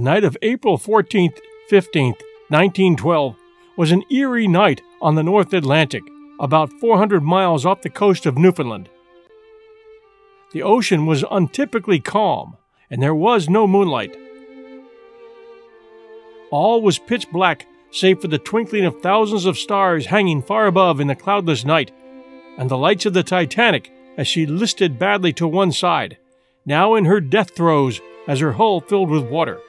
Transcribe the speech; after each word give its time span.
night 0.00 0.24
of 0.24 0.36
April 0.42 0.78
14th, 0.78 1.38
15th, 1.70 2.20
1912, 2.48 3.36
was 3.76 3.92
an 3.92 4.02
eerie 4.10 4.48
night 4.48 4.82
on 5.00 5.14
the 5.14 5.22
North 5.22 5.52
Atlantic, 5.52 6.02
about 6.40 6.72
400 6.80 7.22
miles 7.22 7.66
off 7.66 7.82
the 7.82 7.90
coast 7.90 8.26
of 8.26 8.38
Newfoundland. 8.38 8.88
The 10.52 10.62
ocean 10.62 11.06
was 11.06 11.22
untypically 11.24 12.02
calm, 12.02 12.56
and 12.90 13.02
there 13.02 13.14
was 13.14 13.48
no 13.48 13.66
moonlight. 13.66 14.16
All 16.50 16.80
was 16.80 16.98
pitch 16.98 17.30
black, 17.30 17.66
save 17.90 18.20
for 18.20 18.28
the 18.28 18.38
twinkling 18.38 18.84
of 18.84 19.00
thousands 19.00 19.46
of 19.46 19.58
stars 19.58 20.06
hanging 20.06 20.42
far 20.42 20.66
above 20.66 21.00
in 21.00 21.08
the 21.08 21.14
cloudless 21.14 21.64
night, 21.64 21.90
and 22.56 22.70
the 22.70 22.78
lights 22.78 23.06
of 23.06 23.12
the 23.12 23.22
Titanic 23.22 23.92
as 24.16 24.26
she 24.26 24.46
listed 24.46 24.98
badly 24.98 25.32
to 25.34 25.46
one 25.46 25.72
side, 25.72 26.16
now 26.64 26.94
in 26.94 27.04
her 27.04 27.20
death 27.20 27.54
throes 27.54 28.00
as 28.26 28.40
her 28.40 28.52
hull 28.52 28.80
filled 28.80 29.10
with 29.10 29.24
water. 29.24 29.60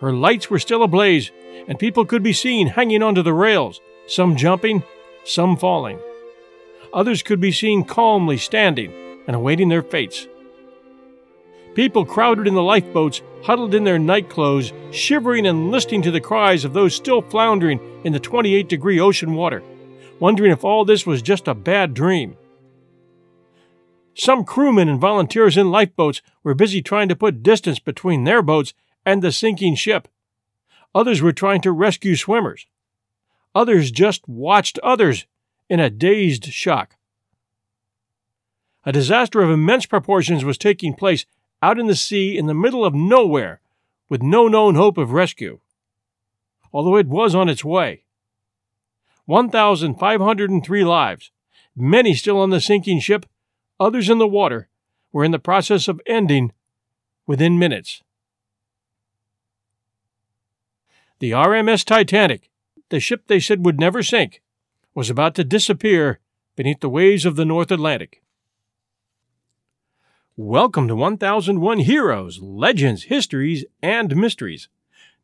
Her 0.00 0.12
lights 0.12 0.48
were 0.48 0.58
still 0.58 0.82
ablaze, 0.82 1.30
and 1.68 1.78
people 1.78 2.04
could 2.04 2.22
be 2.22 2.32
seen 2.32 2.68
hanging 2.68 3.02
onto 3.02 3.22
the 3.22 3.34
rails, 3.34 3.80
some 4.06 4.36
jumping, 4.36 4.82
some 5.24 5.56
falling. 5.56 5.98
Others 6.92 7.22
could 7.22 7.40
be 7.40 7.52
seen 7.52 7.84
calmly 7.84 8.38
standing 8.38 8.92
and 9.26 9.36
awaiting 9.36 9.68
their 9.68 9.82
fates. 9.82 10.26
People 11.74 12.04
crowded 12.04 12.46
in 12.48 12.54
the 12.54 12.62
lifeboats, 12.62 13.22
huddled 13.44 13.74
in 13.74 13.84
their 13.84 13.98
night 13.98 14.28
clothes, 14.28 14.72
shivering 14.90 15.46
and 15.46 15.70
listening 15.70 16.02
to 16.02 16.10
the 16.10 16.20
cries 16.20 16.64
of 16.64 16.72
those 16.72 16.94
still 16.94 17.22
floundering 17.22 17.78
in 18.04 18.12
the 18.12 18.18
28 18.18 18.68
degree 18.68 18.98
ocean 18.98 19.34
water, 19.34 19.62
wondering 20.18 20.50
if 20.50 20.64
all 20.64 20.84
this 20.84 21.06
was 21.06 21.22
just 21.22 21.46
a 21.46 21.54
bad 21.54 21.94
dream. 21.94 22.36
Some 24.14 24.44
crewmen 24.44 24.88
and 24.88 25.00
volunteers 25.00 25.56
in 25.56 25.70
lifeboats 25.70 26.22
were 26.42 26.54
busy 26.54 26.82
trying 26.82 27.08
to 27.08 27.16
put 27.16 27.42
distance 27.42 27.78
between 27.78 28.24
their 28.24 28.42
boats 28.42 28.74
and 29.04 29.22
the 29.22 29.32
sinking 29.32 29.74
ship. 29.74 30.08
Others 30.94 31.22
were 31.22 31.32
trying 31.32 31.60
to 31.62 31.72
rescue 31.72 32.16
swimmers. 32.16 32.66
Others 33.54 33.90
just 33.90 34.28
watched 34.28 34.78
others 34.82 35.26
in 35.68 35.80
a 35.80 35.90
dazed 35.90 36.46
shock. 36.46 36.96
A 38.84 38.92
disaster 38.92 39.42
of 39.42 39.50
immense 39.50 39.86
proportions 39.86 40.44
was 40.44 40.56
taking 40.56 40.94
place 40.94 41.26
out 41.62 41.78
in 41.78 41.86
the 41.86 41.94
sea 41.94 42.36
in 42.36 42.46
the 42.46 42.54
middle 42.54 42.84
of 42.84 42.94
nowhere 42.94 43.60
with 44.08 44.22
no 44.22 44.48
known 44.48 44.74
hope 44.74 44.98
of 44.98 45.12
rescue, 45.12 45.60
although 46.72 46.96
it 46.96 47.06
was 47.06 47.34
on 47.34 47.48
its 47.48 47.64
way. 47.64 48.04
1,503 49.26 50.84
lives, 50.84 51.30
many 51.76 52.14
still 52.14 52.40
on 52.40 52.50
the 52.50 52.60
sinking 52.60 52.98
ship, 52.98 53.26
others 53.78 54.10
in 54.10 54.18
the 54.18 54.26
water, 54.26 54.68
were 55.12 55.24
in 55.24 55.30
the 55.30 55.38
process 55.38 55.86
of 55.86 56.00
ending 56.06 56.52
within 57.26 57.58
minutes. 57.58 58.02
The 61.20 61.32
RMS 61.32 61.84
Titanic, 61.84 62.48
the 62.88 62.98
ship 62.98 63.24
they 63.26 63.40
said 63.40 63.62
would 63.62 63.78
never 63.78 64.02
sink, 64.02 64.40
was 64.94 65.10
about 65.10 65.34
to 65.34 65.44
disappear 65.44 66.18
beneath 66.56 66.80
the 66.80 66.88
waves 66.88 67.26
of 67.26 67.36
the 67.36 67.44
North 67.44 67.70
Atlantic. 67.70 68.22
Welcome 70.34 70.88
to 70.88 70.96
1001 70.96 71.80
Heroes, 71.80 72.40
Legends, 72.40 73.02
Histories, 73.02 73.66
and 73.82 74.16
Mysteries. 74.16 74.70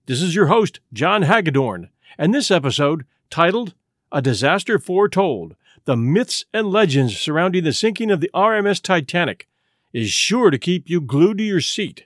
This 0.04 0.20
is 0.20 0.34
your 0.34 0.48
host, 0.48 0.80
John 0.92 1.22
Hagedorn, 1.22 1.88
and 2.18 2.34
this 2.34 2.50
episode, 2.50 3.06
titled 3.30 3.72
A 4.12 4.20
Disaster 4.20 4.78
Foretold 4.78 5.56
The 5.86 5.96
Myths 5.96 6.44
and 6.52 6.66
Legends 6.66 7.16
Surrounding 7.16 7.64
the 7.64 7.72
Sinking 7.72 8.10
of 8.10 8.20
the 8.20 8.30
RMS 8.34 8.82
Titanic, 8.82 9.48
is 9.94 10.10
sure 10.10 10.50
to 10.50 10.58
keep 10.58 10.90
you 10.90 11.00
glued 11.00 11.38
to 11.38 11.44
your 11.44 11.62
seat. 11.62 12.04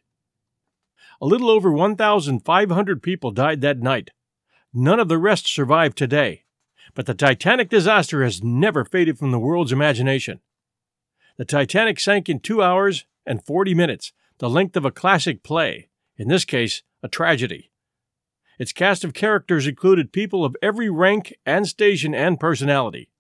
A 1.21 1.27
little 1.27 1.51
over 1.51 1.71
1,500 1.71 3.03
people 3.03 3.31
died 3.31 3.61
that 3.61 3.81
night. 3.81 4.11
None 4.73 4.99
of 4.99 5.09
the 5.09 5.19
rest 5.19 5.47
survived 5.47 5.99
today. 5.99 6.45
But 6.95 7.07
the 7.07 7.15
Titanic 7.15 7.69
disaster 7.69 8.25
has 8.25 8.43
never 8.43 8.85
faded 8.85 9.19
from 9.19 9.31
the 9.31 9.39
world's 9.39 9.73
imagination. 9.73 10.41
The 11.37 11.45
Titanic 11.45 12.01
sank 12.01 12.29
in 12.29 12.41
two 12.41 12.63
hours 12.63 13.05
and 13.27 13.45
40 13.45 13.75
minutes, 13.75 14.13
the 14.39 14.49
length 14.49 14.77
of 14.77 14.85
a 14.85 14.91
classic 14.91 15.43
play, 15.43 15.89
in 16.17 16.29
this 16.29 16.45
case, 16.45 16.83
a 17.03 17.09
tragedy. 17.09 17.71
Its 18.59 18.73
cast 18.73 19.05
of 19.05 19.15
characters 19.15 19.67
included 19.67 20.13
people 20.13 20.45
of 20.45 20.57
every 20.63 20.91
rank 20.91 21.35
and 21.45 21.69
station 21.69 22.15
and 22.15 22.41
personality. 22.41 23.11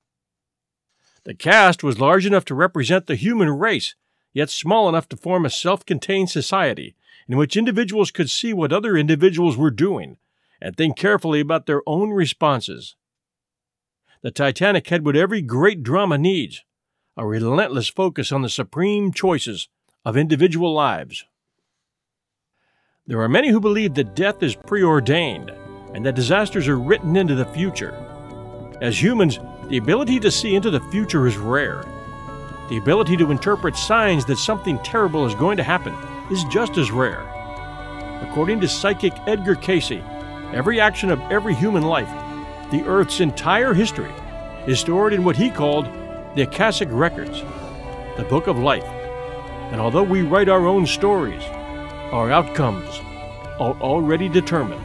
The 1.24 1.34
cast 1.34 1.82
was 1.82 2.00
large 2.00 2.24
enough 2.24 2.46
to 2.46 2.54
represent 2.54 3.06
the 3.06 3.14
human 3.14 3.50
race, 3.50 3.94
yet 4.32 4.48
small 4.48 4.88
enough 4.88 5.08
to 5.10 5.16
form 5.16 5.44
a 5.44 5.50
self 5.50 5.84
contained 5.84 6.30
society 6.30 6.94
in 7.30 7.36
which 7.36 7.56
individuals 7.56 8.10
could 8.10 8.28
see 8.28 8.52
what 8.52 8.72
other 8.72 8.96
individuals 8.96 9.56
were 9.56 9.70
doing 9.70 10.16
and 10.60 10.76
think 10.76 10.96
carefully 10.96 11.38
about 11.38 11.66
their 11.66 11.80
own 11.86 12.10
responses. 12.10 12.96
The 14.22 14.32
Titanic 14.32 14.88
had 14.88 15.06
what 15.06 15.14
every 15.14 15.40
great 15.40 15.84
drama 15.84 16.18
needs 16.18 16.64
a 17.16 17.24
relentless 17.24 17.88
focus 17.88 18.32
on 18.32 18.42
the 18.42 18.48
supreme 18.48 19.12
choices 19.12 19.68
of 20.04 20.16
individual 20.16 20.74
lives. 20.74 21.24
There 23.06 23.20
are 23.20 23.28
many 23.28 23.50
who 23.50 23.60
believe 23.60 23.94
that 23.94 24.16
death 24.16 24.42
is 24.42 24.56
preordained 24.56 25.52
and 25.94 26.04
that 26.04 26.16
disasters 26.16 26.66
are 26.66 26.78
written 26.78 27.16
into 27.16 27.36
the 27.36 27.44
future. 27.44 27.94
As 28.80 29.00
humans, 29.00 29.38
the 29.68 29.76
ability 29.76 30.18
to 30.20 30.32
see 30.32 30.56
into 30.56 30.70
the 30.70 30.80
future 30.90 31.28
is 31.28 31.36
rare. 31.36 31.84
The 32.70 32.78
ability 32.78 33.16
to 33.18 33.30
interpret 33.30 33.76
signs 33.76 34.24
that 34.24 34.38
something 34.38 34.80
terrible 34.80 35.26
is 35.26 35.34
going 35.36 35.58
to 35.58 35.62
happen 35.62 35.94
is 36.30 36.44
just 36.44 36.76
as 36.76 36.90
rare. 36.90 37.22
According 38.22 38.60
to 38.60 38.68
psychic 38.68 39.12
Edgar 39.26 39.54
Cayce, 39.54 40.02
every 40.52 40.80
action 40.80 41.10
of 41.10 41.20
every 41.30 41.54
human 41.54 41.82
life, 41.82 42.10
the 42.70 42.82
Earth's 42.84 43.20
entire 43.20 43.74
history, 43.74 44.12
is 44.66 44.78
stored 44.78 45.12
in 45.12 45.24
what 45.24 45.36
he 45.36 45.50
called 45.50 45.86
the 46.36 46.42
Akashic 46.42 46.88
Records, 46.92 47.42
the 48.16 48.26
Book 48.28 48.46
of 48.46 48.58
Life. 48.58 48.84
And 49.72 49.80
although 49.80 50.02
we 50.02 50.22
write 50.22 50.48
our 50.48 50.66
own 50.66 50.86
stories, 50.86 51.42
our 52.12 52.30
outcomes 52.30 53.00
are 53.58 53.74
already 53.80 54.28
determined. 54.28 54.84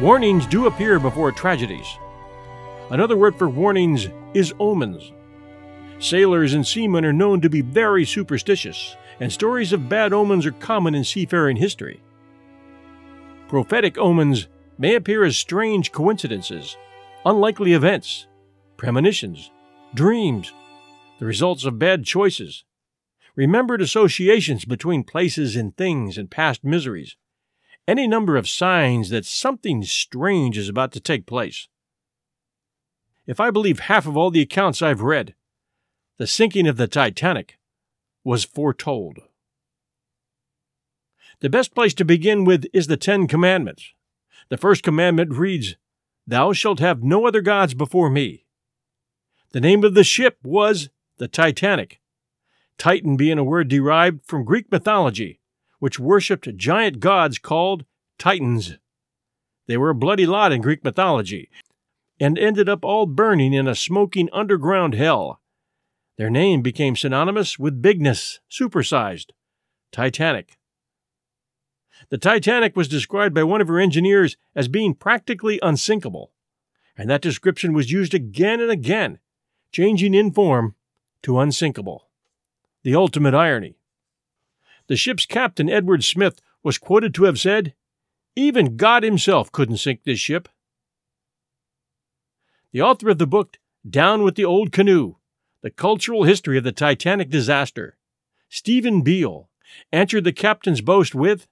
Warnings 0.00 0.46
do 0.46 0.66
appear 0.66 0.98
before 0.98 1.32
tragedies. 1.32 1.86
Another 2.90 3.16
word 3.16 3.36
for 3.36 3.48
warnings 3.48 4.08
is 4.34 4.52
omens. 4.60 5.12
Sailors 5.98 6.52
and 6.52 6.66
seamen 6.66 7.04
are 7.04 7.12
known 7.12 7.40
to 7.40 7.48
be 7.48 7.62
very 7.62 8.04
superstitious, 8.04 8.94
and 9.20 9.32
stories 9.32 9.72
of 9.72 9.88
bad 9.88 10.12
omens 10.12 10.46
are 10.46 10.52
common 10.52 10.94
in 10.94 11.04
seafaring 11.04 11.56
history. 11.56 12.00
Prophetic 13.48 13.96
omens 13.96 14.48
may 14.78 14.94
appear 14.94 15.24
as 15.24 15.36
strange 15.36 15.92
coincidences, 15.92 16.76
unlikely 17.24 17.72
events, 17.72 18.26
premonitions, 18.76 19.50
dreams, 19.94 20.52
the 21.18 21.26
results 21.26 21.64
of 21.64 21.78
bad 21.78 22.04
choices, 22.04 22.64
remembered 23.34 23.80
associations 23.80 24.64
between 24.64 25.04
places 25.04 25.56
and 25.56 25.76
things 25.76 26.18
and 26.18 26.30
past 26.30 26.64
miseries, 26.64 27.16
any 27.88 28.06
number 28.06 28.36
of 28.36 28.48
signs 28.48 29.10
that 29.10 29.24
something 29.24 29.82
strange 29.84 30.58
is 30.58 30.68
about 30.68 30.92
to 30.92 31.00
take 31.00 31.26
place. 31.26 31.68
If 33.26 33.40
I 33.40 33.50
believe 33.50 33.80
half 33.80 34.06
of 34.06 34.16
all 34.16 34.30
the 34.30 34.40
accounts 34.40 34.82
I've 34.82 35.02
read, 35.02 35.34
the 36.18 36.26
sinking 36.26 36.66
of 36.66 36.76
the 36.76 36.88
Titanic 36.88 37.58
was 38.26 38.44
foretold. 38.44 39.20
The 41.38 41.48
best 41.48 41.76
place 41.76 41.94
to 41.94 42.04
begin 42.04 42.44
with 42.44 42.66
is 42.72 42.88
the 42.88 42.96
Ten 42.96 43.28
Commandments. 43.28 43.92
The 44.48 44.56
first 44.56 44.82
commandment 44.82 45.32
reads, 45.32 45.76
Thou 46.26 46.52
shalt 46.52 46.80
have 46.80 47.04
no 47.04 47.28
other 47.28 47.40
gods 47.40 47.72
before 47.72 48.10
me. 48.10 48.44
The 49.52 49.60
name 49.60 49.84
of 49.84 49.94
the 49.94 50.02
ship 50.02 50.38
was 50.42 50.90
the 51.18 51.28
Titanic, 51.28 52.00
Titan 52.78 53.16
being 53.16 53.38
a 53.38 53.44
word 53.44 53.68
derived 53.68 54.26
from 54.26 54.44
Greek 54.44 54.72
mythology, 54.72 55.38
which 55.78 56.00
worshipped 56.00 56.56
giant 56.56 56.98
gods 56.98 57.38
called 57.38 57.84
Titans. 58.18 58.76
They 59.68 59.76
were 59.76 59.90
a 59.90 59.94
bloody 59.94 60.26
lot 60.26 60.50
in 60.50 60.62
Greek 60.62 60.82
mythology, 60.82 61.48
and 62.18 62.36
ended 62.36 62.68
up 62.68 62.84
all 62.84 63.06
burning 63.06 63.52
in 63.52 63.68
a 63.68 63.76
smoking 63.76 64.28
underground 64.32 64.94
hell. 64.94 65.40
Their 66.16 66.30
name 66.30 66.62
became 66.62 66.96
synonymous 66.96 67.58
with 67.58 67.82
bigness, 67.82 68.40
supersized, 68.50 69.32
Titanic. 69.92 70.56
The 72.08 72.18
Titanic 72.18 72.76
was 72.76 72.88
described 72.88 73.34
by 73.34 73.42
one 73.42 73.60
of 73.60 73.68
her 73.68 73.78
engineers 73.78 74.36
as 74.54 74.68
being 74.68 74.94
practically 74.94 75.58
unsinkable, 75.62 76.32
and 76.96 77.10
that 77.10 77.22
description 77.22 77.72
was 77.74 77.92
used 77.92 78.14
again 78.14 78.60
and 78.60 78.70
again 78.70 79.18
changing 79.72 80.14
in 80.14 80.32
form 80.32 80.74
to 81.22 81.38
unsinkable. 81.38 82.08
The 82.82 82.94
ultimate 82.94 83.34
irony. 83.34 83.78
The 84.86 84.96
ship's 84.96 85.26
captain, 85.26 85.68
Edward 85.68 86.04
Smith, 86.04 86.40
was 86.62 86.78
quoted 86.78 87.12
to 87.14 87.24
have 87.24 87.38
said, 87.38 87.74
Even 88.34 88.76
God 88.76 89.02
himself 89.02 89.50
couldn't 89.52 89.78
sink 89.78 90.04
this 90.04 90.20
ship. 90.20 90.48
The 92.72 92.80
author 92.80 93.10
of 93.10 93.18
the 93.18 93.26
book, 93.26 93.58
Down 93.88 94.22
with 94.22 94.36
the 94.36 94.44
Old 94.44 94.72
Canoe 94.72 95.15
The 95.66 95.72
Cultural 95.72 96.22
History 96.22 96.56
of 96.56 96.62
the 96.62 96.70
Titanic 96.70 97.28
Disaster, 97.28 97.96
Steven 98.48 99.02
Biel, 99.02 99.50
answered 99.90 100.22
the 100.22 100.32
captain's 100.32 100.80
boast 100.80 101.12
with, 101.12 101.48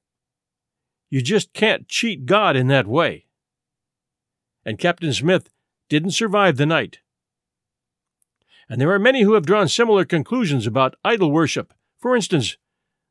You 1.11 1.21
just 1.21 1.53
can't 1.53 1.89
cheat 1.89 2.25
God 2.25 2.55
in 2.55 2.69
that 2.69 2.87
way. 2.87 3.27
And 4.65 4.79
Captain 4.79 5.13
Smith 5.13 5.51
didn't 5.89 6.13
survive 6.13 6.59
the 6.59 6.65
night. 6.65 7.01
And 8.69 8.81
there 8.81 8.93
are 8.93 9.01
many 9.01 9.23
who 9.23 9.33
have 9.33 9.47
drawn 9.47 9.67
similar 9.67 10.05
conclusions 10.05 10.65
about 10.65 10.95
idol 11.05 11.33
worship. 11.33 11.75
For 11.99 12.15
instance, 12.15 12.57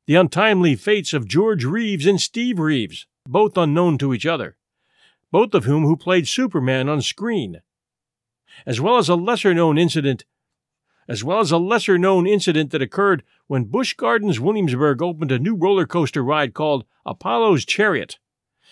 the 0.08 0.16
untimely 0.16 0.74
fates 0.74 1.14
of 1.14 1.28
George 1.28 1.66
Reeves 1.66 2.06
and 2.06 2.22
Steve 2.22 2.60
Reeves, 2.60 3.08
both 3.28 3.58
unknown 3.58 3.98
to 3.98 4.14
each 4.14 4.26
other, 4.26 4.56
both 5.34 5.54
of 5.54 5.66
whom 5.66 5.84
who 5.84 5.98
played 5.98 6.30
Superman 6.30 6.88
on 6.88 7.02
screen, 7.02 7.60
as 8.66 8.80
well 8.80 8.98
as 8.98 9.10
a 9.10 9.16
lesser 9.16 9.54
known 9.54 9.78
incident 9.78 10.24
as 11.08 11.24
well 11.24 11.40
as 11.40 11.52
a 11.52 11.58
lesser 11.58 11.98
known 11.98 12.28
incident 12.28 12.72
that 12.72 12.82
occurred 12.82 13.24
when 13.48 13.66
Busch 13.66 13.94
Gardens 13.94 14.40
Williamsburg 14.40 15.02
opened 15.02 15.32
a 15.32 15.40
new 15.40 15.56
roller 15.56 15.86
coaster 15.86 16.24
ride 16.24 16.54
called 16.54 16.86
Apollo's 17.06 17.66
Chariot. 17.66 18.20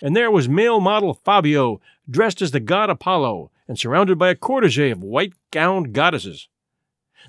And 0.00 0.16
there 0.16 0.30
was 0.30 0.48
male 0.48 0.80
model 0.80 1.14
Fabio, 1.14 1.80
dressed 2.08 2.42
as 2.42 2.50
the 2.50 2.60
god 2.60 2.90
Apollo 2.90 3.50
and 3.68 3.78
surrounded 3.78 4.18
by 4.18 4.30
a 4.30 4.34
cortege 4.34 4.90
of 4.90 5.02
white 5.02 5.34
gowned 5.50 5.92
goddesses. 5.92 6.48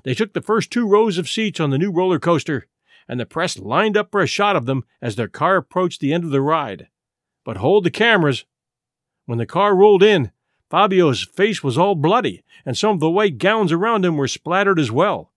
They 0.02 0.14
took 0.14 0.32
the 0.32 0.42
first 0.42 0.70
two 0.70 0.86
rows 0.86 1.18
of 1.18 1.28
seats 1.28 1.60
on 1.60 1.70
the 1.70 1.78
new 1.78 1.92
roller 1.92 2.18
coaster, 2.18 2.66
and 3.08 3.20
the 3.20 3.26
press 3.26 3.58
lined 3.58 3.96
up 3.96 4.10
for 4.10 4.20
a 4.20 4.26
shot 4.26 4.56
of 4.56 4.66
them 4.66 4.84
as 5.00 5.16
their 5.16 5.28
car 5.28 5.56
approached 5.56 6.00
the 6.00 6.12
end 6.12 6.24
of 6.24 6.30
the 6.30 6.40
ride. 6.40 6.88
But 7.44 7.58
hold 7.58 7.84
the 7.84 7.90
cameras. 7.90 8.44
When 9.26 9.38
the 9.38 9.46
car 9.46 9.74
rolled 9.74 10.02
in, 10.02 10.32
Fabio's 10.74 11.22
face 11.22 11.62
was 11.62 11.78
all 11.78 11.94
bloody, 11.94 12.42
and 12.66 12.76
some 12.76 12.94
of 12.94 12.98
the 12.98 13.08
white 13.08 13.38
gowns 13.38 13.70
around 13.70 14.04
him 14.04 14.16
were 14.16 14.26
splattered 14.26 14.80
as 14.80 14.90
well. 14.90 15.30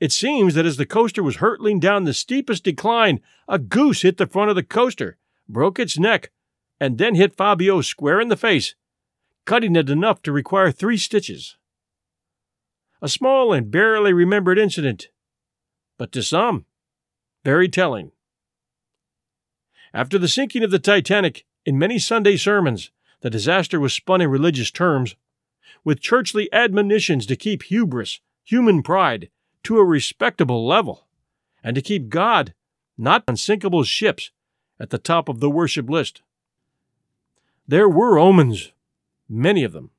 It 0.00 0.12
seems 0.12 0.54
that 0.54 0.64
as 0.64 0.78
the 0.78 0.86
coaster 0.86 1.22
was 1.22 1.36
hurtling 1.36 1.78
down 1.78 2.04
the 2.04 2.14
steepest 2.14 2.64
decline, 2.64 3.20
a 3.46 3.58
goose 3.58 4.00
hit 4.00 4.16
the 4.16 4.26
front 4.26 4.48
of 4.48 4.56
the 4.56 4.62
coaster, 4.62 5.18
broke 5.46 5.78
its 5.78 5.98
neck, 5.98 6.30
and 6.80 6.96
then 6.96 7.16
hit 7.16 7.36
Fabio 7.36 7.82
square 7.82 8.18
in 8.18 8.28
the 8.28 8.34
face, 8.36 8.74
cutting 9.44 9.76
it 9.76 9.90
enough 9.90 10.22
to 10.22 10.32
require 10.32 10.72
three 10.72 10.96
stitches. 10.96 11.58
A 13.02 13.10
small 13.10 13.52
and 13.52 13.70
barely 13.70 14.14
remembered 14.14 14.58
incident, 14.58 15.08
but 15.98 16.12
to 16.12 16.22
some, 16.22 16.64
very 17.44 17.68
telling. 17.68 18.10
After 19.92 20.18
the 20.18 20.28
sinking 20.28 20.64
of 20.64 20.70
the 20.70 20.78
Titanic, 20.78 21.44
in 21.66 21.76
many 21.76 21.98
Sunday 21.98 22.38
sermons, 22.38 22.90
the 23.26 23.30
disaster 23.30 23.80
was 23.80 23.92
spun 23.92 24.20
in 24.20 24.30
religious 24.30 24.70
terms, 24.70 25.16
with 25.82 25.98
churchly 25.98 26.48
admonitions 26.52 27.26
to 27.26 27.34
keep 27.34 27.64
hubris, 27.64 28.20
human 28.44 28.84
pride, 28.84 29.30
to 29.64 29.78
a 29.78 29.84
respectable 29.84 30.64
level, 30.64 31.08
and 31.60 31.74
to 31.74 31.82
keep 31.82 32.08
God, 32.08 32.54
not 32.96 33.24
unsinkable 33.26 33.82
ships, 33.82 34.30
at 34.78 34.90
the 34.90 34.98
top 34.98 35.28
of 35.28 35.40
the 35.40 35.50
worship 35.50 35.90
list. 35.90 36.22
There 37.66 37.88
were 37.88 38.16
omens, 38.16 38.70
many 39.28 39.64
of 39.64 39.72
them. 39.72 39.90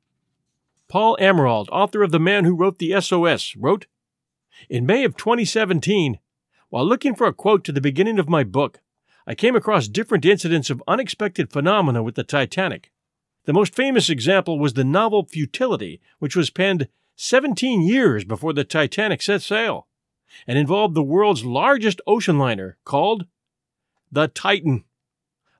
Paul 0.87 1.17
Emerald, 1.19 1.67
author 1.69 2.03
of 2.03 2.13
The 2.13 2.21
Man 2.21 2.45
Who 2.45 2.55
Wrote 2.55 2.79
the 2.79 2.97
SOS, 3.01 3.57
wrote 3.57 3.87
In 4.69 4.85
May 4.85 5.03
of 5.03 5.17
2017, 5.17 6.19
while 6.69 6.87
looking 6.87 7.13
for 7.13 7.27
a 7.27 7.33
quote 7.33 7.65
to 7.65 7.73
the 7.73 7.81
beginning 7.81 8.19
of 8.19 8.29
my 8.29 8.45
book, 8.45 8.79
I 9.27 9.35
came 9.35 9.57
across 9.57 9.89
different 9.89 10.23
incidents 10.23 10.69
of 10.69 10.81
unexpected 10.87 11.51
phenomena 11.51 12.01
with 12.01 12.15
the 12.15 12.23
Titanic. 12.23 12.89
The 13.47 13.53
most 13.53 13.73
famous 13.73 14.09
example 14.09 14.59
was 14.59 14.73
the 14.73 14.83
novel 14.83 15.25
Futility, 15.25 16.01
which 16.19 16.35
was 16.35 16.49
penned 16.49 16.89
17 17.15 17.81
years 17.81 18.25
before 18.25 18.51
the 18.51 18.65
Titanic 18.65 19.21
set 19.21 19.41
sail 19.41 19.87
and 20.45 20.57
involved 20.59 20.95
the 20.95 21.01
world's 21.01 21.45
largest 21.45 22.01
ocean 22.05 22.37
liner 22.37 22.77
called 22.83 23.25
the 24.11 24.27
Titan, 24.27 24.83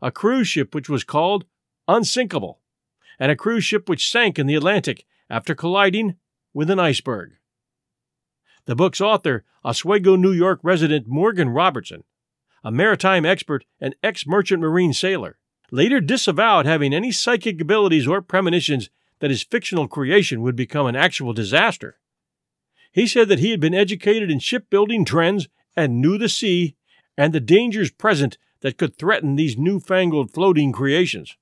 a 0.02 0.12
cruise 0.12 0.50
ship 0.50 0.76
which 0.76 0.90
was 0.90 1.06
called 1.06 1.46
Unsinkable, 1.88 2.60
and 3.20 3.32
a 3.32 3.38
cruise 3.38 3.64
ship 3.64 3.88
which 3.88 4.12
sank 4.12 4.38
in 4.38 4.48
the 4.48 4.56
Atlantic 4.56 5.06
after 5.30 5.56
colliding 5.56 6.18
with 6.54 6.70
an 6.70 6.80
iceberg. 6.82 7.38
The 8.66 8.76
book's 8.76 9.00
author, 9.00 9.46
Oswego, 9.64 10.18
New 10.18 10.34
York 10.34 10.60
resident 10.62 11.08
Morgan 11.08 11.48
Robertson, 11.48 12.04
a 12.66 12.72
maritime 12.72 13.26
expert 13.26 13.64
and 13.80 13.96
ex 14.04 14.28
merchant 14.28 14.62
marine 14.62 14.92
sailor, 14.92 15.38
later 15.72 16.00
disavowed 16.00 16.66
having 16.66 16.94
any 16.94 17.12
psychic 17.12 17.60
abilities 17.60 18.08
or 18.08 18.22
premonitions 18.22 18.90
that 19.20 19.32
his 19.32 19.44
fictional 19.44 19.88
creation 19.88 20.42
would 20.42 20.56
become 20.56 20.86
an 20.86 20.96
actual 20.96 21.34
disaster. 21.34 21.98
He 22.92 23.08
said 23.08 23.30
that 23.30 23.40
he 23.40 23.52
had 23.52 23.60
been 23.60 23.74
educated 23.74 24.32
in 24.32 24.40
shipbuilding 24.40 25.06
trends 25.06 25.48
and 25.76 26.02
knew 26.02 26.18
the 26.18 26.30
sea 26.30 26.76
and 27.18 27.34
the 27.34 27.40
dangers 27.40 27.92
present 27.92 28.38
that 28.62 28.78
could 28.78 28.98
threaten 28.98 29.36
these 29.36 29.58
newfangled 29.58 30.32
floating 30.32 30.72
creations. 30.72 31.36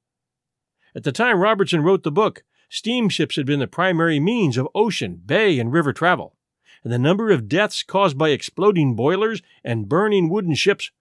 At 0.95 1.03
the 1.03 1.11
time 1.11 1.39
Robertson 1.39 1.83
wrote 1.83 2.03
the 2.03 2.11
book, 2.11 2.43
steamships 2.69 3.35
had 3.35 3.45
been 3.45 3.59
the 3.59 3.67
primary 3.67 4.19
means 4.19 4.57
of 4.57 4.67
ocean, 4.73 5.21
bay, 5.25 5.59
and 5.59 5.71
river 5.71 5.93
travel, 5.93 6.35
and 6.83 6.91
the 6.91 6.99
number 6.99 7.31
of 7.31 7.49
deaths 7.49 7.83
caused 7.83 8.17
by 8.17 8.29
exploding 8.29 8.95
boilers 8.95 9.41
and 9.63 9.89
burning 9.89 10.29
wooden 10.29 10.55
ships 10.55 10.91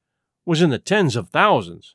was 0.44 0.62
in 0.62 0.70
the 0.70 0.78
tens 0.78 1.16
of 1.16 1.30
thousands. 1.30 1.94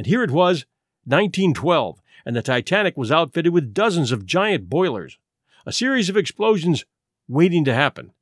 And 0.00 0.06
here 0.06 0.22
it 0.22 0.30
was, 0.30 0.64
1912, 1.04 2.00
and 2.24 2.34
the 2.34 2.40
Titanic 2.40 2.96
was 2.96 3.12
outfitted 3.12 3.52
with 3.52 3.74
dozens 3.74 4.12
of 4.12 4.24
giant 4.24 4.70
boilers, 4.70 5.18
a 5.66 5.74
series 5.74 6.08
of 6.08 6.16
explosions 6.16 6.86
waiting 7.28 7.66
to 7.66 7.74
happen. 7.74 8.14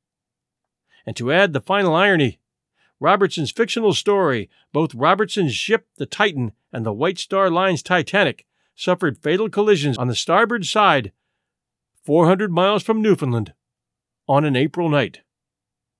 And 1.05 1.15
to 1.15 1.31
add 1.31 1.53
the 1.53 1.61
final 1.61 1.95
irony, 1.95 2.37
Robertson's 2.99 3.51
fictional 3.51 3.93
story, 3.93 4.49
both 4.73 4.93
Robertson's 4.93 5.55
ship, 5.55 5.87
the 5.95 6.05
Titan, 6.05 6.51
and 6.73 6.85
the 6.85 6.91
White 6.91 7.17
Star 7.17 7.49
Line's 7.49 7.81
Titanic, 7.81 8.45
suffered 8.75 9.17
fatal 9.17 9.49
collisions 9.49 9.97
on 9.97 10.09
the 10.09 10.15
starboard 10.15 10.65
side, 10.65 11.13
400 12.03 12.51
miles 12.51 12.83
from 12.83 13.01
Newfoundland, 13.01 13.53
on 14.27 14.43
an 14.43 14.57
April 14.57 14.89
night. 14.89 15.21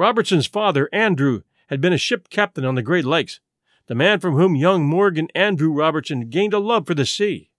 Robertson's 0.00 0.46
father, 0.46 0.88
Andrew, 0.94 1.42
had 1.68 1.82
been 1.82 1.92
a 1.92 1.98
ship 1.98 2.30
captain 2.30 2.64
on 2.64 2.74
the 2.74 2.80
Great 2.80 3.04
Lakes, 3.04 3.38
the 3.86 3.94
man 3.94 4.18
from 4.18 4.34
whom 4.34 4.56
young 4.56 4.86
Morgan 4.86 5.28
Andrew 5.34 5.70
Robertson 5.70 6.30
gained 6.30 6.54
a 6.54 6.58
love 6.58 6.86
for 6.86 6.94
the 6.94 7.04
sea. 7.04 7.50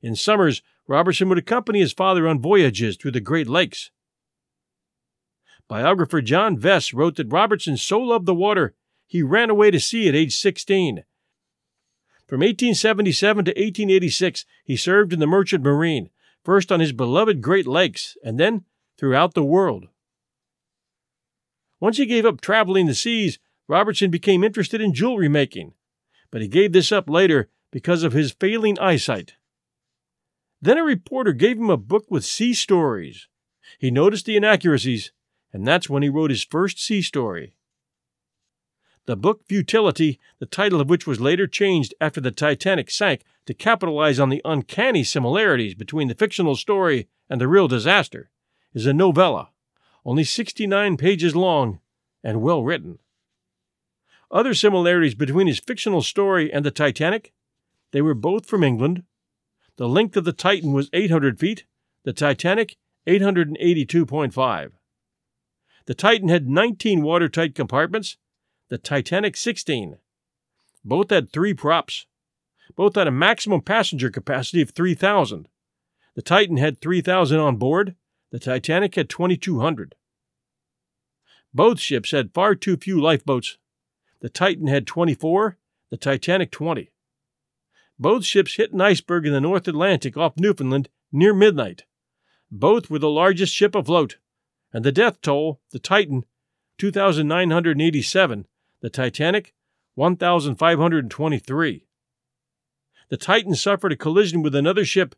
In 0.00 0.14
summers, 0.14 0.62
Robertson 0.86 1.28
would 1.28 1.38
accompany 1.38 1.80
his 1.80 1.92
father 1.92 2.28
on 2.28 2.40
voyages 2.40 2.96
through 2.96 3.10
the 3.10 3.20
Great 3.20 3.48
Lakes. 3.48 3.90
Biographer 5.66 6.22
John 6.22 6.56
Vess 6.56 6.94
wrote 6.94 7.16
that 7.16 7.32
Robertson 7.32 7.76
so 7.76 7.98
loved 7.98 8.26
the 8.26 8.32
water 8.32 8.76
he 9.04 9.24
ran 9.24 9.50
away 9.50 9.72
to 9.72 9.80
sea 9.80 10.08
at 10.08 10.14
age 10.14 10.36
16. 10.36 11.02
From 12.28 12.42
1877 12.42 13.44
to 13.44 13.50
1886, 13.50 14.44
he 14.62 14.76
served 14.76 15.12
in 15.12 15.18
the 15.18 15.26
Merchant 15.26 15.64
Marine, 15.64 16.10
first 16.44 16.70
on 16.70 16.78
his 16.78 16.92
beloved 16.92 17.42
Great 17.42 17.66
Lakes 17.66 18.16
and 18.22 18.38
then 18.38 18.64
throughout 18.96 19.34
the 19.34 19.42
world. 19.42 19.88
Once 21.80 21.98
he 21.98 22.06
gave 22.06 22.24
up 22.24 22.40
traveling 22.40 22.86
the 22.86 22.94
seas, 22.94 23.38
Robertson 23.68 24.10
became 24.10 24.44
interested 24.44 24.80
in 24.80 24.94
jewelry 24.94 25.28
making, 25.28 25.74
but 26.30 26.40
he 26.40 26.48
gave 26.48 26.72
this 26.72 26.92
up 26.92 27.10
later 27.10 27.48
because 27.70 28.02
of 28.02 28.12
his 28.12 28.32
failing 28.32 28.78
eyesight. 28.78 29.34
Then 30.62 30.78
a 30.78 30.84
reporter 30.84 31.32
gave 31.32 31.58
him 31.58 31.68
a 31.68 31.76
book 31.76 32.06
with 32.08 32.24
sea 32.24 32.54
stories. 32.54 33.28
He 33.78 33.90
noticed 33.90 34.24
the 34.24 34.36
inaccuracies, 34.36 35.12
and 35.52 35.66
that's 35.66 35.90
when 35.90 36.02
he 36.02 36.08
wrote 36.08 36.30
his 36.30 36.44
first 36.44 36.82
sea 36.82 37.02
story. 37.02 37.56
The 39.04 39.16
book 39.16 39.44
Futility, 39.46 40.18
the 40.38 40.46
title 40.46 40.80
of 40.80 40.88
which 40.88 41.06
was 41.06 41.20
later 41.20 41.46
changed 41.46 41.94
after 42.00 42.20
the 42.20 42.32
Titanic 42.32 42.90
sank 42.90 43.22
to 43.46 43.54
capitalize 43.54 44.18
on 44.18 44.30
the 44.30 44.42
uncanny 44.44 45.04
similarities 45.04 45.74
between 45.74 46.08
the 46.08 46.14
fictional 46.14 46.56
story 46.56 47.08
and 47.28 47.40
the 47.40 47.46
real 47.46 47.68
disaster, 47.68 48.30
is 48.74 48.86
a 48.86 48.92
novella 48.92 49.50
only 50.06 50.24
69 50.24 50.96
pages 50.96 51.36
long 51.36 51.80
and 52.22 52.40
well 52.40 52.62
written. 52.62 53.00
Other 54.30 54.54
similarities 54.54 55.14
between 55.14 55.48
his 55.48 55.58
fictional 55.60 56.00
story 56.00 56.50
and 56.50 56.64
the 56.64 56.70
Titanic 56.70 57.32
they 57.92 58.02
were 58.02 58.14
both 58.14 58.46
from 58.46 58.64
England. 58.64 59.04
The 59.76 59.88
length 59.88 60.16
of 60.16 60.24
the 60.24 60.32
Titan 60.32 60.72
was 60.72 60.90
800 60.92 61.38
feet, 61.38 61.64
the 62.04 62.12
Titanic 62.12 62.76
882.5. 63.06 64.72
The 65.86 65.94
Titan 65.94 66.28
had 66.28 66.48
19 66.48 67.02
watertight 67.02 67.54
compartments, 67.54 68.16
the 68.68 68.78
Titanic 68.78 69.36
16. 69.36 69.98
Both 70.84 71.10
had 71.10 71.32
three 71.32 71.54
props. 71.54 72.06
Both 72.74 72.96
had 72.96 73.06
a 73.06 73.12
maximum 73.12 73.60
passenger 73.60 74.10
capacity 74.10 74.60
of 74.60 74.70
3,000. 74.70 75.48
The 76.16 76.22
Titan 76.22 76.56
had 76.56 76.80
3,000 76.80 77.38
on 77.38 77.56
board, 77.56 77.94
the 78.36 78.40
Titanic 78.40 78.94
had 78.96 79.08
2,200. 79.08 79.94
Both 81.54 81.80
ships 81.80 82.10
had 82.10 82.34
far 82.34 82.54
too 82.54 82.76
few 82.76 83.00
lifeboats. 83.00 83.56
The 84.20 84.28
Titan 84.28 84.66
had 84.66 84.86
24, 84.86 85.56
the 85.88 85.96
Titanic 85.96 86.50
20. 86.50 86.90
Both 87.98 88.26
ships 88.26 88.56
hit 88.56 88.74
an 88.74 88.82
iceberg 88.82 89.24
in 89.24 89.32
the 89.32 89.40
North 89.40 89.66
Atlantic 89.66 90.18
off 90.18 90.36
Newfoundland 90.36 90.90
near 91.10 91.32
midnight. 91.32 91.86
Both 92.50 92.90
were 92.90 92.98
the 92.98 93.08
largest 93.08 93.54
ship 93.54 93.74
afloat, 93.74 94.18
and 94.70 94.84
the 94.84 94.92
death 94.92 95.22
toll, 95.22 95.62
the 95.70 95.78
Titan, 95.78 96.26
2,987, 96.76 98.46
the 98.82 98.90
Titanic, 98.90 99.54
1,523. 99.94 101.86
The 103.08 103.16
Titan 103.16 103.54
suffered 103.54 103.92
a 103.92 103.96
collision 103.96 104.42
with 104.42 104.54
another 104.54 104.84
ship. 104.84 105.14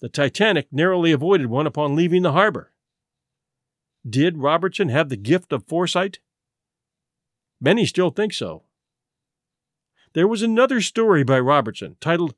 The 0.00 0.08
Titanic 0.08 0.68
narrowly 0.72 1.12
avoided 1.12 1.46
one 1.46 1.66
upon 1.66 1.96
leaving 1.96 2.22
the 2.22 2.32
harbor. 2.32 2.72
Did 4.08 4.38
Robertson 4.38 4.88
have 4.90 5.08
the 5.08 5.16
gift 5.16 5.52
of 5.52 5.66
foresight? 5.66 6.20
Many 7.60 7.84
still 7.84 8.10
think 8.10 8.32
so. 8.32 8.62
There 10.12 10.28
was 10.28 10.42
another 10.42 10.80
story 10.80 11.24
by 11.24 11.40
Robertson 11.40 11.96
titled 12.00 12.34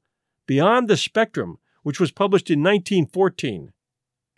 Beyond 0.46 0.88
the 0.88 0.96
Spectrum, 0.96 1.58
which 1.82 2.00
was 2.00 2.10
published 2.10 2.50
in 2.50 2.60
1914. 2.60 3.72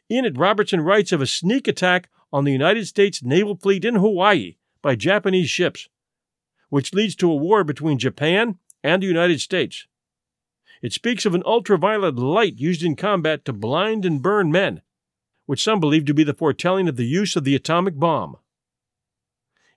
In 0.09 0.25
it, 0.25 0.37
Robertson 0.37 0.81
writes 0.81 1.13
of 1.13 1.21
a 1.21 1.27
sneak 1.27 1.67
attack 1.69 2.11
on 2.33 2.45
the 2.45 2.53
United 2.53 2.87
States 2.87 3.23
naval 3.23 3.57
fleet 3.57 3.85
in 3.85 3.95
Hawaii 3.95 4.57
by 4.83 4.97
Japanese 4.97 5.49
ships, 5.49 5.89
which 6.69 6.93
leads 6.93 7.15
to 7.17 7.31
a 7.31 7.37
war 7.37 7.65
between 7.65 7.99
Japan 7.99 8.59
and 8.83 9.03
the 9.03 9.07
United 9.07 9.41
States. 9.41 9.87
It 10.83 10.93
speaks 10.93 11.25
of 11.25 11.35
an 11.35 11.45
ultraviolet 11.47 12.17
light 12.17 12.59
used 12.59 12.83
in 12.83 12.97
combat 12.97 13.45
to 13.45 13.53
blind 13.53 14.05
and 14.05 14.21
burn 14.21 14.51
men, 14.51 14.83
which 15.47 15.63
some 15.63 15.79
believe 15.79 16.05
to 16.07 16.15
be 16.15 16.25
the 16.25 16.35
foretelling 16.35 16.89
of 16.89 16.97
the 16.97 17.07
use 17.07 17.37
of 17.37 17.45
the 17.45 17.55
atomic 17.55 17.99
bomb. 17.99 18.37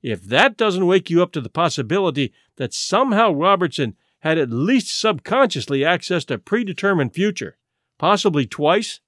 If 0.02 0.24
that 0.24 0.58
doesn't 0.58 0.88
wake 0.88 1.10
you 1.10 1.22
up 1.22 1.32
to 1.34 1.42
the 1.42 1.50
possibility 1.50 2.34
that 2.58 2.74
somehow 2.74 3.32
Robertson 3.32 3.96
had 4.20 4.40
at 4.40 4.50
least 4.50 5.00
subconsciously 5.00 5.80
accessed 5.82 6.32
a 6.32 6.40
predetermined 6.40 7.14
future, 7.14 7.58
possibly 8.00 8.48
twice, 8.48 9.00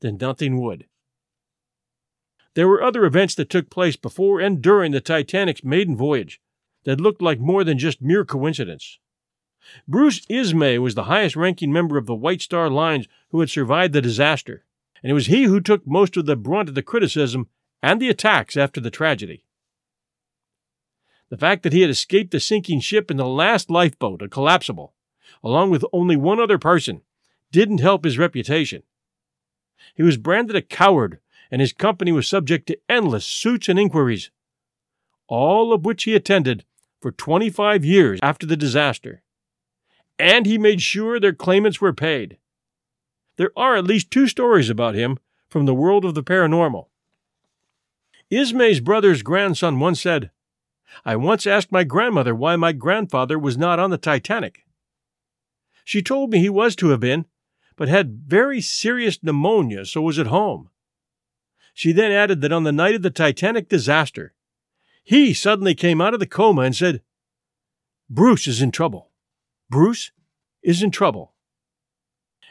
then 0.00 0.18
nothing 0.20 0.60
would. 0.60 0.86
There 2.54 2.66
were 2.66 2.82
other 2.82 3.04
events 3.04 3.34
that 3.36 3.50
took 3.50 3.70
place 3.70 3.96
before 3.96 4.40
and 4.40 4.60
during 4.60 4.90
the 4.90 5.00
Titanic's 5.00 5.62
maiden 5.62 5.96
voyage 5.96 6.40
that 6.84 7.00
looked 7.00 7.22
like 7.22 7.38
more 7.38 7.62
than 7.62 7.78
just 7.78 8.02
mere 8.02 8.24
coincidence. 8.24 8.98
Bruce 9.88 10.24
Ismay 10.28 10.78
was 10.78 10.94
the 10.94 11.04
highest 11.04 11.36
ranking 11.36 11.72
member 11.72 11.96
of 11.96 12.06
the 12.06 12.14
White 12.14 12.40
Star 12.40 12.70
Lines 12.70 13.06
who 13.30 13.40
had 13.40 13.50
survived 13.50 13.92
the 13.92 14.00
disaster, 14.00 14.64
and 15.02 15.10
it 15.10 15.14
was 15.14 15.26
he 15.26 15.44
who 15.44 15.60
took 15.60 15.86
most 15.86 16.16
of 16.16 16.26
the 16.26 16.36
brunt 16.36 16.68
of 16.68 16.74
the 16.74 16.82
criticism 16.82 17.48
and 17.82 18.00
the 18.00 18.08
attacks 18.08 18.56
after 18.56 18.80
the 18.80 18.90
tragedy. 18.90 19.44
The 21.28 21.36
fact 21.36 21.62
that 21.62 21.72
he 21.72 21.80
had 21.80 21.90
escaped 21.90 22.30
the 22.30 22.40
sinking 22.40 22.80
ship 22.80 23.10
in 23.10 23.16
the 23.16 23.26
last 23.26 23.70
lifeboat, 23.70 24.22
a 24.22 24.28
collapsible, 24.28 24.94
along 25.42 25.70
with 25.70 25.84
only 25.92 26.16
one 26.16 26.40
other 26.40 26.58
person, 26.58 27.02
didn't 27.50 27.80
help 27.80 28.04
his 28.04 28.18
reputation. 28.18 28.82
He 29.94 30.02
was 30.02 30.16
branded 30.16 30.56
a 30.56 30.62
coward, 30.62 31.20
and 31.50 31.60
his 31.60 31.72
company 31.72 32.12
was 32.12 32.26
subject 32.26 32.66
to 32.68 32.78
endless 32.88 33.24
suits 33.24 33.68
and 33.68 33.78
inquiries, 33.78 34.30
all 35.28 35.72
of 35.72 35.84
which 35.84 36.04
he 36.04 36.14
attended 36.14 36.64
for 37.00 37.12
25 37.12 37.84
years 37.84 38.18
after 38.22 38.46
the 38.46 38.56
disaster. 38.56 39.22
And 40.18 40.46
he 40.46 40.58
made 40.58 40.80
sure 40.80 41.20
their 41.20 41.32
claimants 41.32 41.80
were 41.80 41.92
paid. 41.92 42.38
There 43.36 43.52
are 43.56 43.76
at 43.76 43.84
least 43.84 44.10
two 44.10 44.28
stories 44.28 44.70
about 44.70 44.94
him 44.94 45.18
from 45.48 45.66
the 45.66 45.74
world 45.74 46.04
of 46.04 46.14
the 46.14 46.22
paranormal. 46.22 46.86
Ismay's 48.30 48.80
brother's 48.80 49.22
grandson 49.22 49.78
once 49.78 50.00
said, 50.00 50.30
I 51.04 51.16
once 51.16 51.46
asked 51.46 51.70
my 51.70 51.84
grandmother 51.84 52.34
why 52.34 52.56
my 52.56 52.72
grandfather 52.72 53.38
was 53.38 53.58
not 53.58 53.78
on 53.78 53.90
the 53.90 53.98
Titanic. 53.98 54.64
She 55.84 56.02
told 56.02 56.30
me 56.30 56.38
he 56.38 56.48
was 56.48 56.74
to 56.76 56.88
have 56.88 57.00
been, 57.00 57.26
but 57.76 57.88
had 57.88 58.22
very 58.26 58.60
serious 58.60 59.22
pneumonia, 59.22 59.84
so 59.84 60.00
was 60.00 60.18
at 60.18 60.28
home. 60.28 60.70
She 61.74 61.92
then 61.92 62.10
added 62.10 62.40
that 62.40 62.52
on 62.52 62.64
the 62.64 62.72
night 62.72 62.94
of 62.94 63.02
the 63.02 63.10
Titanic 63.10 63.68
disaster, 63.68 64.32
he 65.04 65.34
suddenly 65.34 65.74
came 65.74 66.00
out 66.00 66.14
of 66.14 66.20
the 66.20 66.26
coma 66.26 66.62
and 66.62 66.74
said, 66.74 67.02
Bruce 68.08 68.48
is 68.48 68.62
in 68.62 68.70
trouble. 68.72 69.10
Bruce 69.68 70.12
is 70.62 70.82
in 70.82 70.90
trouble. 70.90 71.34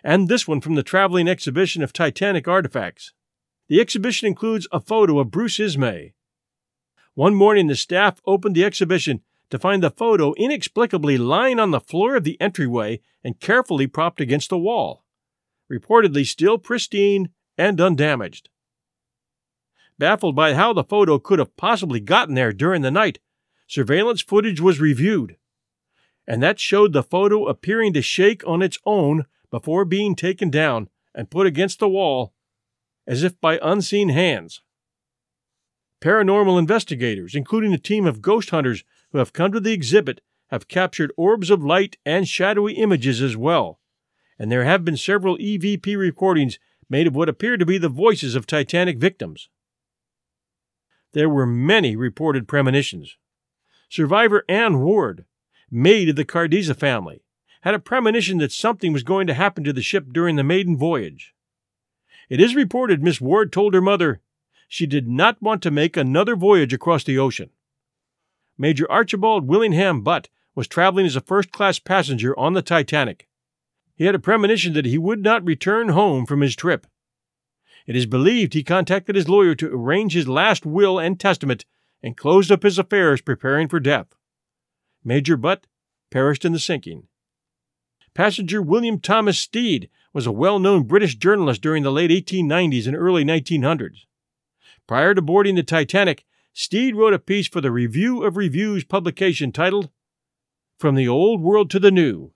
And 0.03 0.27
this 0.27 0.48
one 0.48 0.62
from 0.62 0.75
the 0.75 0.84
traveling 0.84 1.27
exhibition 1.27 1.81
of 1.81 1.93
Titanic 1.93 2.48
artifacts. 2.48 3.13
The 3.67 3.81
exhibition 3.81 4.27
includes 4.27 4.67
a 4.72 4.79
photo 4.79 5.19
of 5.19 5.31
Bruce 5.31 5.60
Ismay, 5.60 6.13
one 7.15 7.34
morning, 7.34 7.67
the 7.67 7.77
staff 7.77 8.22
opened 8.25 8.55
the 8.55 8.65
exhibition 8.65 9.22
to 9.50 9.57
find 9.57 9.81
the 9.81 9.89
photo 9.89 10.34
inexplicably 10.34 11.17
lying 11.17 11.62
on 11.62 11.72
the 11.72 11.79
floor 11.79 12.17
of 12.17 12.25
the 12.25 12.39
entryway 12.41 13.00
and 13.24 13.39
carefully 13.39 13.88
propped 13.88 14.19
against 14.19 14.50
the 14.50 14.57
wall, 14.57 15.05
reportedly 15.72 16.25
still 16.25 16.57
pristine 16.57 17.29
and 17.57 17.79
undamaged. 17.79 18.50
Baffled 19.98 20.36
by 20.36 20.55
how 20.55 20.74
the 20.74 20.84
photo 20.84 21.17
could 21.17 21.39
have 21.39 21.55
possibly 21.55 22.01
gotten 22.01 22.36
there 22.36 22.51
during 22.51 22.81
the 22.81 22.91
night, 22.91 23.19
surveillance 23.65 24.22
footage 24.22 24.60
was 24.60 24.81
reviewed, 24.81 25.38
and 26.27 26.41
that 26.41 26.60
showed 26.60 26.94
the 26.94 27.03
photo 27.03 27.48
appearing 27.48 27.94
to 27.94 28.01
shake 28.01 28.46
on 28.48 28.62
its 28.62 28.79
own 28.86 29.25
before 29.51 29.86
being 29.86 30.15
taken 30.15 30.50
down 30.50 30.89
and 31.13 31.29
put 31.29 31.48
against 31.48 31.79
the 31.79 31.89
wall 31.89 32.34
as 33.08 33.24
if 33.24 33.39
by 33.39 33.60
unseen 33.62 34.10
hands. 34.10 34.62
Paranormal 36.01 36.60
investigators, 36.60 37.36
including 37.36 37.74
a 37.74 37.77
team 37.77 38.05
of 38.05 38.22
ghost 38.22 38.50
hunters 38.50 38.84
who 39.12 39.20
have 39.20 39.34
come 39.34 39.51
to 39.51 39.60
the 39.60 39.74
exhibit, 39.74 40.22
have 40.48 40.67
captured 40.67 41.12
orbs 41.17 41.50
of 41.50 41.63
light 41.63 41.98
and 42.05 42.27
shadowy 42.27 42.74
images 42.74 43.22
as 43.22 43.38
well, 43.38 43.79
and 44.38 44.51
there 44.51 44.63
have 44.63 44.86
been 44.86 44.98
several 44.98 45.38
EVP 45.38 45.98
recordings 45.98 46.60
made 46.89 47.08
of 47.08 47.15
what 47.15 47.29
appear 47.29 47.58
to 47.58 47.65
be 47.65 47.77
the 47.77 47.89
voices 47.89 48.36
of 48.36 48.46
Titanic 48.46 48.98
victims. 48.98 49.50
There 51.13 51.29
were 51.29 51.48
many 51.48 51.96
reported 51.96 52.48
premonitions. 52.48 53.17
Survivor 53.89 54.44
Ann 54.50 54.82
Ward, 54.82 55.25
maid 55.75 56.10
of 56.10 56.15
the 56.15 56.25
Cardeza 56.25 56.75
family, 56.75 57.22
had 57.62 57.75
a 57.75 57.79
premonition 57.79 58.38
that 58.38 58.51
something 58.51 58.94
was 58.94 59.03
going 59.03 59.27
to 59.27 59.34
happen 59.34 59.63
to 59.63 59.74
the 59.74 59.82
ship 59.82 60.05
during 60.12 60.38
the 60.38 60.44
maiden 60.44 60.77
voyage. 60.77 61.34
It 62.29 62.39
is 62.39 62.55
reported 62.55 63.03
Miss 63.03 63.20
Ward 63.20 63.51
told 63.51 63.74
her 63.74 63.82
mother, 63.82 64.22
she 64.67 64.88
did 64.88 65.08
not 65.08 65.41
want 65.41 65.62
to 65.63 65.72
make 65.72 65.98
another 65.98 66.36
voyage 66.36 66.74
across 66.74 67.03
the 67.03 67.20
ocean. 67.20 67.50
Major 68.58 68.89
Archibald 68.89 69.48
Willingham 69.48 70.01
Butt 70.01 70.29
was 70.55 70.67
traveling 70.67 71.05
as 71.05 71.15
a 71.15 71.22
first 71.22 71.51
class 71.51 71.77
passenger 71.77 72.38
on 72.39 72.53
the 72.53 72.62
Titanic. 72.62 73.27
He 73.96 74.05
had 74.05 74.15
a 74.15 74.20
premonition 74.20 74.74
that 74.74 74.86
he 74.86 74.98
would 74.98 75.22
not 75.22 75.46
return 75.46 75.89
home 75.89 76.25
from 76.25 76.41
his 76.41 76.55
trip. 76.55 76.88
It 77.86 77.96
is 77.96 78.05
believed 78.05 78.53
he 78.53 78.63
contacted 78.63 79.15
his 79.15 79.29
lawyer 79.29 79.55
to 79.55 79.74
arrange 79.74 80.13
his 80.13 80.27
last 80.27 80.65
will 80.65 80.98
and 80.98 81.20
testament 81.20 81.65
and 82.01 82.17
closed 82.17 82.51
up 82.51 82.63
his 82.63 82.79
affairs 82.79 83.22
preparing 83.22 83.67
for 83.67 83.79
death. 83.79 84.08
Major 85.06 85.38
Butt 85.38 85.68
perished 86.10 86.44
in 86.44 86.52
the 86.52 86.60
sinking. 86.60 87.08
Passenger 88.16 88.62
William 88.62 89.00
Thomas 89.00 89.38
Stead 89.38 89.88
was 90.14 90.26
a 90.26 90.32
well 90.32 90.58
known 90.58 90.84
British 90.84 91.16
journalist 91.16 91.62
during 91.62 91.84
the 91.84 91.92
late 91.92 92.10
1890s 92.10 92.88
and 92.88 92.96
early 92.96 93.24
1900s. 93.24 94.06
Prior 94.88 95.14
to 95.14 95.22
boarding 95.22 95.56
the 95.56 95.64
Titanic, 95.64 96.26
Stead 96.54 96.96
wrote 96.96 97.14
a 97.14 97.20
piece 97.20 97.48
for 97.48 97.62
the 97.62 97.72
Review 97.72 98.24
of 98.24 98.38
Reviews 98.38 98.84
publication 98.84 99.52
titled 99.52 99.90
From 100.80 100.96
the 100.96 101.08
Old 101.08 101.42
World 101.42 101.70
to 101.72 101.80
the 101.80 101.92
New. 101.92 102.32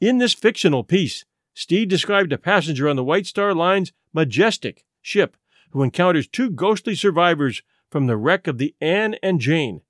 In 0.00 0.18
this 0.18 0.34
fictional 0.34 0.84
piece, 0.84 1.24
Stead 1.54 1.88
described 1.88 2.32
a 2.32 2.38
passenger 2.38 2.88
on 2.88 2.96
the 2.96 3.04
White 3.04 3.26
Star 3.26 3.54
Line's 3.54 3.92
Majestic 4.12 4.84
ship 5.00 5.36
who 5.70 5.82
encounters 5.82 6.26
two 6.26 6.50
ghostly 6.50 6.94
survivors 6.94 7.62
from 7.90 8.06
the 8.06 8.16
wreck 8.16 8.46
of 8.46 8.58
the 8.58 8.74
Anne 8.80 9.14
and 9.22 9.40
Jane, 9.40 9.82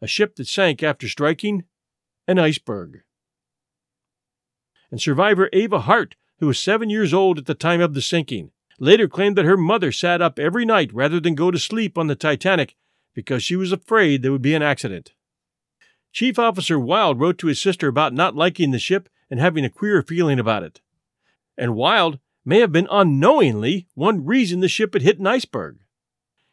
a 0.00 0.06
ship 0.06 0.36
that 0.36 0.48
sank 0.48 0.82
after 0.82 1.08
striking 1.08 1.64
an 2.26 2.38
iceberg. 2.38 3.02
And 4.90 5.00
survivor 5.00 5.48
Ava 5.52 5.80
Hart, 5.80 6.16
who 6.38 6.46
was 6.46 6.58
seven 6.58 6.90
years 6.90 7.14
old 7.14 7.38
at 7.38 7.46
the 7.46 7.54
time 7.54 7.80
of 7.80 7.94
the 7.94 8.02
sinking, 8.02 8.50
later 8.78 9.08
claimed 9.08 9.36
that 9.36 9.44
her 9.44 9.56
mother 9.56 9.92
sat 9.92 10.22
up 10.22 10.38
every 10.38 10.64
night 10.64 10.92
rather 10.92 11.20
than 11.20 11.34
go 11.34 11.50
to 11.50 11.58
sleep 11.58 11.98
on 11.98 12.06
the 12.06 12.14
Titanic 12.14 12.76
because 13.14 13.42
she 13.42 13.56
was 13.56 13.72
afraid 13.72 14.22
there 14.22 14.32
would 14.32 14.42
be 14.42 14.54
an 14.54 14.62
accident. 14.62 15.12
Chief 16.12 16.38
Officer 16.38 16.78
Wilde 16.78 17.20
wrote 17.20 17.38
to 17.38 17.46
his 17.46 17.60
sister 17.60 17.88
about 17.88 18.14
not 18.14 18.34
liking 18.34 18.70
the 18.70 18.78
ship 18.78 19.08
and 19.30 19.38
having 19.38 19.64
a 19.64 19.70
queer 19.70 20.02
feeling 20.02 20.40
about 20.40 20.62
it. 20.62 20.80
And 21.56 21.76
Wilde 21.76 22.18
may 22.44 22.60
have 22.60 22.72
been 22.72 22.88
unknowingly 22.90 23.86
one 23.94 24.24
reason 24.24 24.60
the 24.60 24.68
ship 24.68 24.94
had 24.94 25.02
hit 25.02 25.18
an 25.18 25.26
iceberg. 25.26 25.79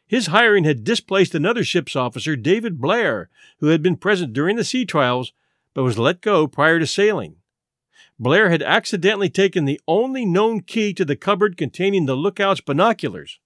His 0.08 0.28
hiring 0.28 0.64
had 0.64 0.84
displaced 0.84 1.34
another 1.34 1.62
ship's 1.62 1.94
officer, 1.94 2.34
David 2.34 2.80
Blair, 2.80 3.28
who 3.60 3.66
had 3.66 3.82
been 3.82 3.96
present 3.96 4.32
during 4.32 4.56
the 4.56 4.64
sea 4.64 4.86
trials, 4.86 5.32
but 5.74 5.84
was 5.84 5.98
let 5.98 6.22
go 6.22 6.46
prior 6.48 6.78
to 6.78 6.86
sailing. 6.86 7.36
Blair 8.18 8.48
had 8.48 8.62
accidentally 8.62 9.28
taken 9.28 9.66
the 9.66 9.80
only 9.86 10.24
known 10.24 10.62
key 10.62 10.94
to 10.94 11.04
the 11.04 11.14
cupboard 11.14 11.58
containing 11.58 12.06
the 12.06 12.16
lookout's 12.16 12.62
binoculars, 12.62 13.38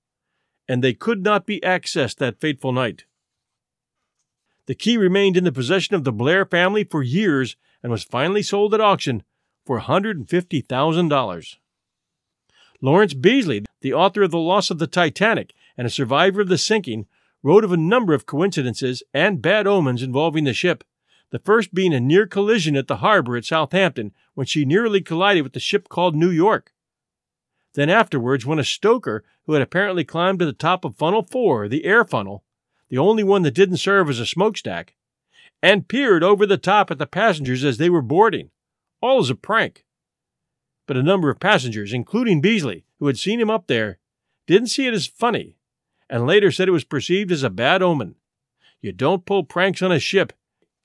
and 0.69 0.83
they 0.83 0.95
could 0.95 1.23
not 1.23 1.47
be 1.47 1.61
accessed 1.61 2.17
that 2.17 2.41
fateful 2.41 2.73
night. 2.73 3.05
The 4.67 4.77
key 4.77 4.97
remained 4.97 5.37
in 5.37 5.43
the 5.43 5.51
possession 5.51 5.97
of 5.97 6.05
the 6.05 6.13
Blair 6.13 6.47
family 6.47 6.85
for 6.85 7.03
years 7.03 7.57
and 7.83 7.91
was 7.91 8.05
finally 8.05 8.43
sold 8.43 8.73
at 8.73 8.81
auction 8.81 9.25
for 9.67 9.81
$150,000. 9.81 11.57
Lawrence 12.81 13.15
Beesley, 13.15 13.65
the 13.81 13.93
author 13.93 14.23
of 14.23 14.31
The 14.31 14.39
Loss 14.39 14.71
of 14.71 14.79
the 14.79 14.87
Titanic 14.87 15.53
and 15.77 15.87
a 15.87 15.91
survivor 15.91 16.41
of 16.41 16.49
the 16.49 16.59
sinking, 16.59 17.07
wrote 17.43 17.65
of 17.65 17.73
a 17.73 17.77
number 17.77 18.15
of 18.15 18.27
coincidences 18.27 19.03
and 19.13 19.43
bad 19.43 19.67
omens 19.67 20.03
involving 20.03 20.45
the 20.45 20.53
ship, 20.53 20.85
the 21.31 21.39
first 21.39 21.75
being 21.75 21.95
a 21.95 22.01
near 22.01 22.27
collision 22.27 22.77
at 22.77 22.87
the 22.87 22.99
harbor 22.99 23.37
at 23.37 23.45
Southampton 23.45 24.13
when 24.35 24.47
she 24.47 24.65
nearly 24.65 25.01
collided 25.01 25.43
with 25.43 25.53
the 25.53 25.61
ship 25.61 25.89
called 25.89 26.15
New 26.15 26.31
York. 26.31 26.73
Then 27.75 27.89
afterwards, 27.89 28.45
when 28.45 28.59
a 28.59 28.65
stoker 28.65 29.25
who 29.47 29.55
had 29.55 29.63
apparently 29.63 30.05
climbed 30.05 30.39
to 30.41 30.47
the 30.47 30.53
top 30.53 30.85
of 30.85 30.97
funnel 30.97 31.23
4, 31.23 31.69
the 31.69 31.85
air 31.85 32.05
funnel, 32.05 32.45
the 32.91 32.99
only 32.99 33.25
one 33.25 33.43
that 33.43 33.55
didn't 33.55 33.79
serve 33.79 34.11
as 34.11 34.21
a 34.21 34.27
smokestack, 34.27 34.95
and 35.63 35.89
peered 35.89 36.23
over 36.23 36.45
the 36.45 36.59
top 36.59 36.91
at 36.91 36.99
the 36.99 37.07
passengers 37.07 37.65
as 37.65 37.79
they 37.79 37.89
were 37.89 38.03
boarding, 38.03 38.51
all 39.01 39.19
as 39.19 39.31
a 39.31 39.35
prank. 39.35 39.87
But 40.87 40.97
a 40.99 41.03
number 41.03 41.31
of 41.31 41.41
passengers, 41.41 41.93
including 41.93 42.43
Beesley, 42.43 42.85
who 42.99 43.07
had 43.07 43.19
seen 43.19 43.41
him 43.41 43.49
up 43.49 43.69
there, 43.69 43.99
didn't 44.47 44.69
see 44.69 44.87
it 44.87 44.95
as 44.95 45.07
funny, 45.07 45.57
and 46.13 46.27
later 46.27 46.53
said 46.53 46.69
it 46.69 46.73
was 46.73 46.85
perceived 46.85 47.33
as 47.33 47.43
a 47.43 47.49
bad 47.49 47.83
omen. 47.83 48.17
You 48.83 48.93
don't 48.93 49.25
pull 49.25 49.45
pranks 49.45 49.81
on 49.81 49.91
a 49.91 49.99
ship, 49.99 50.35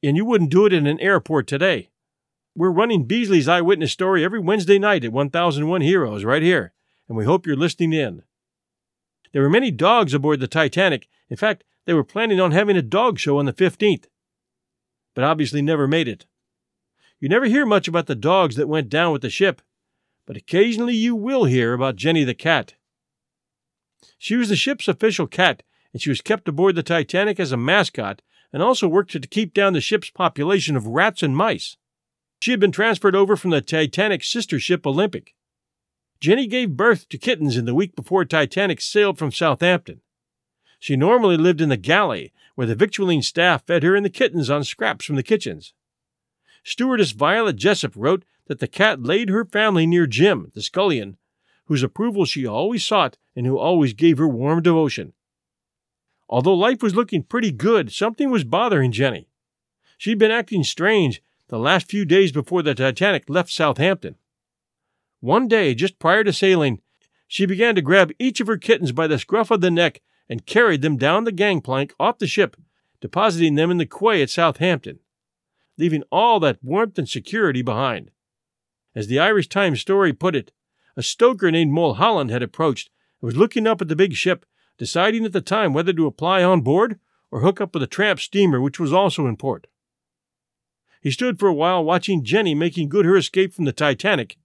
and 0.01 0.15
you 0.15 0.23
wouldn't 0.23 0.49
do 0.49 0.65
it 0.65 0.71
in 0.71 0.87
an 0.87 1.01
airport 1.01 1.47
today. 1.47 1.89
We're 2.55 2.71
running 2.71 3.05
Beesley's 3.05 3.49
eyewitness 3.49 3.91
story 3.91 4.23
every 4.23 4.39
Wednesday 4.39 4.79
night 4.79 5.03
at 5.03 5.11
1001 5.11 5.81
Heroes 5.81 6.23
right 6.23 6.41
here, 6.41 6.71
and 7.09 7.17
we 7.17 7.25
hope 7.25 7.45
you're 7.45 7.57
listening 7.57 7.91
in. 7.91 8.23
There 9.33 9.41
were 9.41 9.49
many 9.49 9.69
dogs 9.69 10.13
aboard 10.13 10.39
the 10.39 10.47
Titanic. 10.47 11.09
In 11.29 11.35
fact, 11.35 11.65
they 11.85 11.93
were 11.93 12.05
planning 12.05 12.39
on 12.39 12.53
having 12.53 12.77
a 12.77 12.81
dog 12.81 13.19
show 13.19 13.37
on 13.37 13.45
the 13.45 13.53
15th, 13.53 14.05
but 15.13 15.25
obviously 15.25 15.61
never 15.61 15.89
made 15.89 16.07
it. 16.07 16.25
You 17.19 17.27
never 17.27 17.47
hear 17.47 17.65
much 17.65 17.89
about 17.89 18.05
the 18.05 18.15
dogs 18.15 18.55
that 18.55 18.69
went 18.69 18.87
down 18.87 19.11
with 19.11 19.23
the 19.23 19.29
ship, 19.29 19.61
but 20.25 20.37
occasionally 20.37 20.95
you 20.95 21.17
will 21.17 21.43
hear 21.43 21.73
about 21.73 21.97
Jenny 21.97 22.23
the 22.23 22.33
cat. 22.33 22.75
She 24.17 24.35
was 24.35 24.49
the 24.49 24.55
ship's 24.55 24.87
official 24.87 25.27
cat, 25.27 25.63
and 25.93 26.01
she 26.01 26.09
was 26.09 26.21
kept 26.21 26.47
aboard 26.47 26.75
the 26.75 26.83
Titanic 26.83 27.39
as 27.39 27.51
a 27.51 27.57
mascot 27.57 28.21
and 28.53 28.63
also 28.63 28.87
worked 28.87 29.11
to 29.11 29.19
keep 29.19 29.53
down 29.53 29.73
the 29.73 29.81
ship's 29.81 30.09
population 30.09 30.75
of 30.75 30.87
rats 30.87 31.21
and 31.21 31.35
mice. 31.35 31.77
She 32.41 32.51
had 32.51 32.59
been 32.59 32.71
transferred 32.71 33.15
over 33.15 33.35
from 33.35 33.51
the 33.51 33.61
Titanic's 33.61 34.27
sister 34.27 34.59
ship 34.59 34.85
Olympic. 34.85 35.35
Jenny 36.19 36.47
gave 36.47 36.77
birth 36.77 37.09
to 37.09 37.17
kittens 37.17 37.57
in 37.57 37.65
the 37.65 37.75
week 37.75 37.95
before 37.95 38.25
Titanic 38.25 38.81
sailed 38.81 39.17
from 39.17 39.31
Southampton. 39.31 40.01
She 40.79 40.95
normally 40.95 41.37
lived 41.37 41.61
in 41.61 41.69
the 41.69 41.77
galley, 41.77 42.31
where 42.55 42.67
the 42.67 42.75
victualling 42.75 43.21
staff 43.21 43.65
fed 43.65 43.83
her 43.83 43.95
and 43.95 44.05
the 44.05 44.09
kittens 44.09 44.49
on 44.49 44.63
scraps 44.63 45.05
from 45.05 45.15
the 45.15 45.23
kitchens. 45.23 45.73
Stewardess 46.63 47.11
Violet 47.11 47.55
Jessop 47.55 47.93
wrote 47.95 48.25
that 48.47 48.59
the 48.59 48.67
cat 48.67 49.01
laid 49.01 49.29
her 49.29 49.45
family 49.45 49.85
near 49.85 50.07
Jim, 50.07 50.51
the 50.53 50.61
scullion, 50.61 51.17
whose 51.65 51.83
approval 51.83 52.25
she 52.25 52.45
always 52.45 52.83
sought 52.83 53.17
and 53.37 53.45
who 53.45 53.59
always 53.59 53.93
gave 53.93 54.17
her 54.17 54.27
warm 54.27 54.63
devotion. 54.63 55.13
Although 56.27 56.55
life 56.55 56.81
was 56.81 56.95
looking 56.95 57.21
pretty 57.21 57.51
good, 57.51 57.91
something 57.91 58.31
was 58.31 58.43
bothering 58.43 58.91
Jenny. 58.91 59.29
She'd 59.99 60.17
been 60.17 60.31
acting 60.31 60.63
strange 60.63 61.21
the 61.47 61.59
last 61.59 61.87
few 61.87 62.03
days 62.03 62.31
before 62.31 62.63
the 62.63 62.73
Titanic 62.73 63.29
left 63.29 63.51
Southampton. 63.51 64.15
One 65.19 65.47
day, 65.47 65.75
just 65.75 65.99
prior 65.99 66.23
to 66.23 66.33
sailing, 66.33 66.81
she 67.27 67.45
began 67.45 67.75
to 67.75 67.81
grab 67.81 68.11
each 68.17 68.41
of 68.41 68.47
her 68.47 68.57
kittens 68.57 68.91
by 68.91 69.05
the 69.05 69.19
scruff 69.19 69.51
of 69.51 69.61
the 69.61 69.69
neck 69.69 70.01
and 70.27 70.47
carried 70.47 70.81
them 70.81 70.97
down 70.97 71.23
the 71.23 71.31
gangplank 71.31 71.93
off 71.99 72.17
the 72.17 72.25
ship, 72.25 72.57
depositing 73.01 73.53
them 73.53 73.69
in 73.69 73.77
the 73.77 73.85
quay 73.85 74.23
at 74.23 74.31
Southampton, 74.31 74.99
leaving 75.77 76.03
all 76.11 76.39
that 76.39 76.63
warmth 76.63 76.97
and 76.97 77.07
security 77.07 77.61
behind. 77.61 78.09
As 78.95 79.07
the 79.07 79.19
Irish 79.19 79.47
Times 79.47 79.79
story 79.79 80.11
put 80.11 80.35
it, 80.35 80.51
a 80.95 81.03
stoker 81.03 81.51
named 81.51 81.71
Mulholland 81.71 82.31
had 82.31 82.41
approached 82.41 82.89
and 83.21 83.27
was 83.27 83.37
looking 83.37 83.67
up 83.67 83.81
at 83.81 83.87
the 83.87 83.95
big 83.95 84.13
ship, 84.13 84.45
deciding 84.77 85.25
at 85.25 85.33
the 85.33 85.41
time 85.41 85.73
whether 85.73 85.93
to 85.93 86.05
apply 86.05 86.43
on 86.43 86.61
board 86.61 86.99
or 87.31 87.41
hook 87.41 87.59
up 87.59 87.73
with 87.73 87.83
a 87.83 87.87
tramp 87.87 88.19
steamer 88.19 88.61
which 88.61 88.79
was 88.79 88.93
also 88.93 89.27
in 89.27 89.37
port. 89.37 89.67
He 91.01 91.11
stood 91.11 91.39
for 91.39 91.47
a 91.47 91.53
while 91.53 91.83
watching 91.83 92.23
Jenny 92.23 92.55
making 92.55 92.89
good 92.89 93.05
her 93.05 93.15
escape 93.15 93.53
from 93.53 93.65
the 93.65 93.73
Titanic 93.73 94.37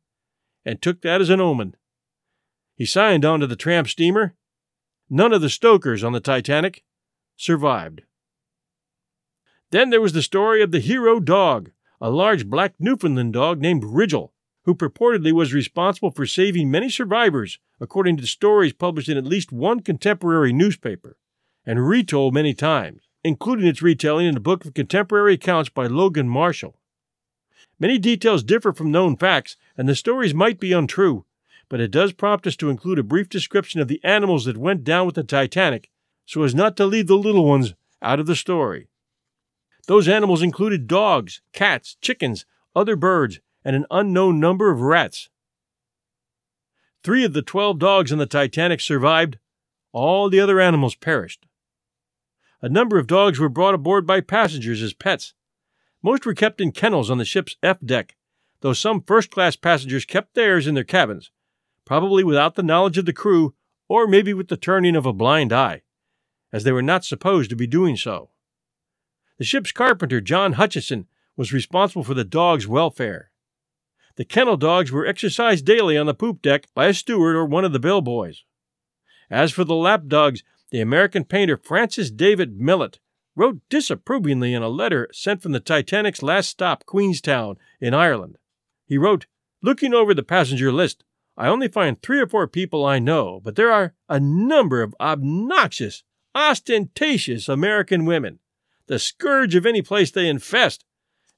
and 0.64 0.80
took 0.80 1.02
that 1.02 1.20
as 1.20 1.30
an 1.30 1.40
omen. 1.40 1.76
He 2.76 2.86
signed 2.86 3.24
on 3.24 3.40
to 3.40 3.46
the 3.46 3.56
tramp 3.56 3.88
steamer 3.88 4.34
None 5.14 5.34
of 5.34 5.42
the 5.42 5.50
stokers 5.50 6.02
on 6.02 6.12
the 6.12 6.20
Titanic 6.20 6.84
survived. 7.36 8.02
Then 9.70 9.90
there 9.90 10.00
was 10.00 10.14
the 10.14 10.22
story 10.22 10.62
of 10.62 10.70
the 10.70 10.80
hero 10.80 11.20
dog, 11.20 11.70
a 12.00 12.08
large 12.08 12.46
black 12.46 12.74
Newfoundland 12.78 13.34
dog 13.34 13.60
named 13.60 13.84
Rigel, 13.84 14.32
who 14.64 14.74
purportedly 14.74 15.32
was 15.32 15.52
responsible 15.52 16.10
for 16.10 16.26
saving 16.26 16.70
many 16.70 16.88
survivors, 16.88 17.58
according 17.80 18.16
to 18.16 18.26
stories 18.26 18.72
published 18.72 19.08
in 19.08 19.18
at 19.18 19.24
least 19.24 19.52
one 19.52 19.80
contemporary 19.80 20.52
newspaper, 20.52 21.16
and 21.66 21.86
retold 21.86 22.34
many 22.34 22.54
times, 22.54 23.02
including 23.24 23.66
its 23.66 23.82
retelling 23.82 24.26
in 24.26 24.36
a 24.36 24.40
book 24.40 24.64
of 24.64 24.74
contemporary 24.74 25.34
accounts 25.34 25.68
by 25.68 25.86
Logan 25.86 26.28
Marshall. 26.28 26.78
Many 27.78 27.98
details 27.98 28.42
differ 28.42 28.72
from 28.72 28.90
known 28.90 29.16
facts, 29.16 29.56
and 29.76 29.88
the 29.88 29.96
stories 29.96 30.34
might 30.34 30.60
be 30.60 30.72
untrue, 30.72 31.24
but 31.68 31.80
it 31.80 31.90
does 31.90 32.12
prompt 32.12 32.46
us 32.46 32.56
to 32.56 32.70
include 32.70 32.98
a 32.98 33.02
brief 33.02 33.28
description 33.28 33.80
of 33.80 33.88
the 33.88 34.00
animals 34.04 34.44
that 34.44 34.56
went 34.56 34.84
down 34.84 35.06
with 35.06 35.16
the 35.16 35.24
Titanic 35.24 35.90
so 36.26 36.42
as 36.42 36.54
not 36.54 36.76
to 36.76 36.86
leave 36.86 37.06
the 37.06 37.16
little 37.16 37.44
ones 37.44 37.74
out 38.00 38.20
of 38.20 38.26
the 38.26 38.36
story. 38.36 38.88
Those 39.86 40.08
animals 40.08 40.42
included 40.42 40.86
dogs, 40.86 41.40
cats, 41.52 41.96
chickens, 42.00 42.46
other 42.74 42.96
birds, 42.96 43.40
and 43.64 43.76
an 43.76 43.86
unknown 43.90 44.40
number 44.40 44.70
of 44.70 44.80
rats. 44.80 45.28
Three 47.02 47.24
of 47.24 47.32
the 47.32 47.42
twelve 47.42 47.78
dogs 47.78 48.12
on 48.12 48.18
the 48.18 48.26
Titanic 48.26 48.80
survived, 48.80 49.38
all 49.92 50.30
the 50.30 50.40
other 50.40 50.60
animals 50.60 50.94
perished. 50.94 51.46
A 52.60 52.68
number 52.68 52.98
of 52.98 53.08
dogs 53.08 53.40
were 53.40 53.48
brought 53.48 53.74
aboard 53.74 54.06
by 54.06 54.20
passengers 54.20 54.82
as 54.82 54.94
pets. 54.94 55.34
Most 56.02 56.24
were 56.24 56.34
kept 56.34 56.60
in 56.60 56.70
kennels 56.70 57.10
on 57.10 57.18
the 57.18 57.24
ship's 57.24 57.56
F 57.62 57.78
deck, 57.84 58.16
though 58.60 58.72
some 58.72 59.02
first 59.02 59.30
class 59.30 59.56
passengers 59.56 60.04
kept 60.04 60.34
theirs 60.34 60.68
in 60.68 60.74
their 60.74 60.84
cabins, 60.84 61.32
probably 61.84 62.22
without 62.22 62.54
the 62.54 62.62
knowledge 62.62 62.98
of 62.98 63.06
the 63.06 63.12
crew, 63.12 63.54
or 63.88 64.06
maybe 64.06 64.32
with 64.32 64.46
the 64.46 64.56
turning 64.56 64.94
of 64.94 65.06
a 65.06 65.12
blind 65.12 65.52
eye, 65.52 65.82
as 66.52 66.62
they 66.62 66.72
were 66.72 66.82
not 66.82 67.04
supposed 67.04 67.50
to 67.50 67.56
be 67.56 67.66
doing 67.66 67.96
so. 67.96 68.30
The 69.38 69.44
ship's 69.44 69.72
carpenter, 69.72 70.20
John 70.20 70.52
Hutchison, 70.52 71.08
was 71.36 71.52
responsible 71.52 72.04
for 72.04 72.14
the 72.14 72.24
dogs' 72.24 72.68
welfare. 72.68 73.31
The 74.16 74.24
kennel 74.24 74.56
dogs 74.56 74.92
were 74.92 75.06
exercised 75.06 75.64
daily 75.64 75.96
on 75.96 76.06
the 76.06 76.14
poop 76.14 76.42
deck 76.42 76.68
by 76.74 76.86
a 76.86 76.94
steward 76.94 77.34
or 77.34 77.46
one 77.46 77.64
of 77.64 77.72
the 77.72 77.80
bellboys. 77.80 78.44
As 79.30 79.52
for 79.52 79.64
the 79.64 79.74
lap 79.74 80.02
dogs, 80.06 80.42
the 80.70 80.80
American 80.80 81.24
painter 81.24 81.56
Francis 81.56 82.10
David 82.10 82.58
Millet 82.58 82.98
wrote 83.34 83.60
disapprovingly 83.70 84.52
in 84.52 84.62
a 84.62 84.68
letter 84.68 85.08
sent 85.12 85.42
from 85.42 85.52
the 85.52 85.60
Titanic's 85.60 86.22
last 86.22 86.50
stop, 86.50 86.84
Queenstown, 86.84 87.56
in 87.80 87.94
Ireland. 87.94 88.36
He 88.84 88.98
wrote, 88.98 89.26
Looking 89.62 89.94
over 89.94 90.12
the 90.12 90.22
passenger 90.22 90.72
list, 90.72 91.04
I 91.36 91.48
only 91.48 91.68
find 91.68 92.00
three 92.02 92.20
or 92.20 92.26
four 92.26 92.46
people 92.46 92.84
I 92.84 92.98
know, 92.98 93.40
but 93.42 93.56
there 93.56 93.72
are 93.72 93.94
a 94.08 94.20
number 94.20 94.82
of 94.82 94.94
obnoxious, 95.00 96.02
ostentatious 96.34 97.48
American 97.48 98.04
women, 98.04 98.40
the 98.86 98.98
scourge 98.98 99.54
of 99.54 99.64
any 99.64 99.80
place 99.80 100.10
they 100.10 100.28
infest, 100.28 100.84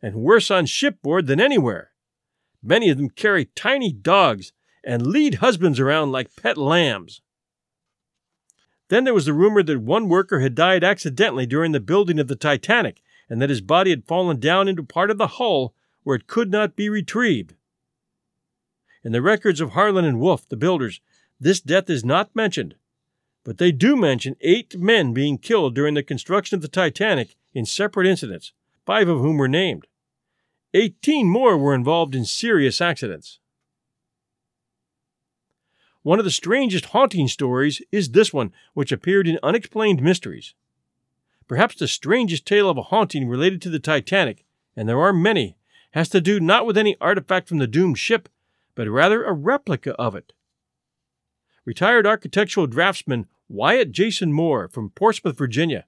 and 0.02 0.16
worse 0.16 0.50
on 0.50 0.66
shipboard 0.66 1.26
than 1.26 1.40
anywhere. 1.40 1.92
Many 2.64 2.88
of 2.88 2.96
them 2.96 3.10
carry 3.10 3.44
tiny 3.44 3.92
dogs 3.92 4.52
and 4.82 5.06
lead 5.06 5.36
husbands 5.36 5.78
around 5.78 6.12
like 6.12 6.34
pet 6.34 6.56
lambs. 6.56 7.20
Then 8.88 9.04
there 9.04 9.14
was 9.14 9.26
the 9.26 9.34
rumor 9.34 9.62
that 9.62 9.80
one 9.80 10.08
worker 10.08 10.40
had 10.40 10.54
died 10.54 10.82
accidentally 10.82 11.46
during 11.46 11.72
the 11.72 11.80
building 11.80 12.18
of 12.18 12.28
the 12.28 12.36
Titanic 12.36 13.02
and 13.28 13.40
that 13.40 13.50
his 13.50 13.60
body 13.60 13.90
had 13.90 14.06
fallen 14.06 14.40
down 14.40 14.68
into 14.68 14.82
part 14.82 15.10
of 15.10 15.18
the 15.18 15.26
hull 15.26 15.74
where 16.02 16.16
it 16.16 16.26
could 16.26 16.50
not 16.50 16.76
be 16.76 16.88
retrieved. 16.88 17.54
In 19.02 19.12
the 19.12 19.22
records 19.22 19.60
of 19.60 19.70
Harland 19.70 20.06
and 20.06 20.20
Wolff, 20.20 20.48
the 20.48 20.56
builders, 20.56 21.00
this 21.38 21.60
death 21.60 21.90
is 21.90 22.04
not 22.04 22.34
mentioned, 22.34 22.74
but 23.44 23.58
they 23.58 23.72
do 23.72 23.96
mention 23.96 24.36
eight 24.40 24.78
men 24.78 25.12
being 25.12 25.36
killed 25.36 25.74
during 25.74 25.94
the 25.94 26.02
construction 26.02 26.56
of 26.56 26.62
the 26.62 26.68
Titanic 26.68 27.36
in 27.52 27.66
separate 27.66 28.06
incidents, 28.06 28.52
five 28.86 29.08
of 29.08 29.20
whom 29.20 29.36
were 29.36 29.48
named. 29.48 29.86
Eighteen 30.74 31.28
more 31.28 31.56
were 31.56 31.74
involved 31.74 32.14
in 32.14 32.24
serious 32.24 32.80
accidents. 32.80 33.38
One 36.02 36.18
of 36.18 36.24
the 36.24 36.30
strangest 36.30 36.86
haunting 36.86 37.28
stories 37.28 37.80
is 37.92 38.10
this 38.10 38.32
one, 38.32 38.52
which 38.74 38.92
appeared 38.92 39.26
in 39.26 39.38
Unexplained 39.42 40.02
Mysteries. 40.02 40.52
Perhaps 41.46 41.76
the 41.76 41.88
strangest 41.88 42.44
tale 42.44 42.68
of 42.68 42.76
a 42.76 42.82
haunting 42.82 43.28
related 43.28 43.62
to 43.62 43.70
the 43.70 43.78
Titanic 43.78 44.44
and 44.76 44.88
there 44.88 45.00
are 45.00 45.12
many, 45.12 45.56
has 45.92 46.08
to 46.08 46.20
do 46.20 46.40
not 46.40 46.66
with 46.66 46.76
any 46.76 46.96
artifact 47.00 47.48
from 47.48 47.58
the 47.58 47.66
doomed 47.66 47.98
ship, 47.98 48.28
but 48.74 48.88
rather 48.88 49.24
a 49.24 49.32
replica 49.32 49.92
of 49.92 50.16
it. 50.16 50.32
Retired 51.64 52.06
architectural 52.06 52.66
draftsman 52.66 53.26
Wyatt 53.48 53.92
Jason 53.92 54.32
Moore 54.32 54.68
from 54.68 54.90
Portsmouth, 54.90 55.38
Virginia, 55.38 55.86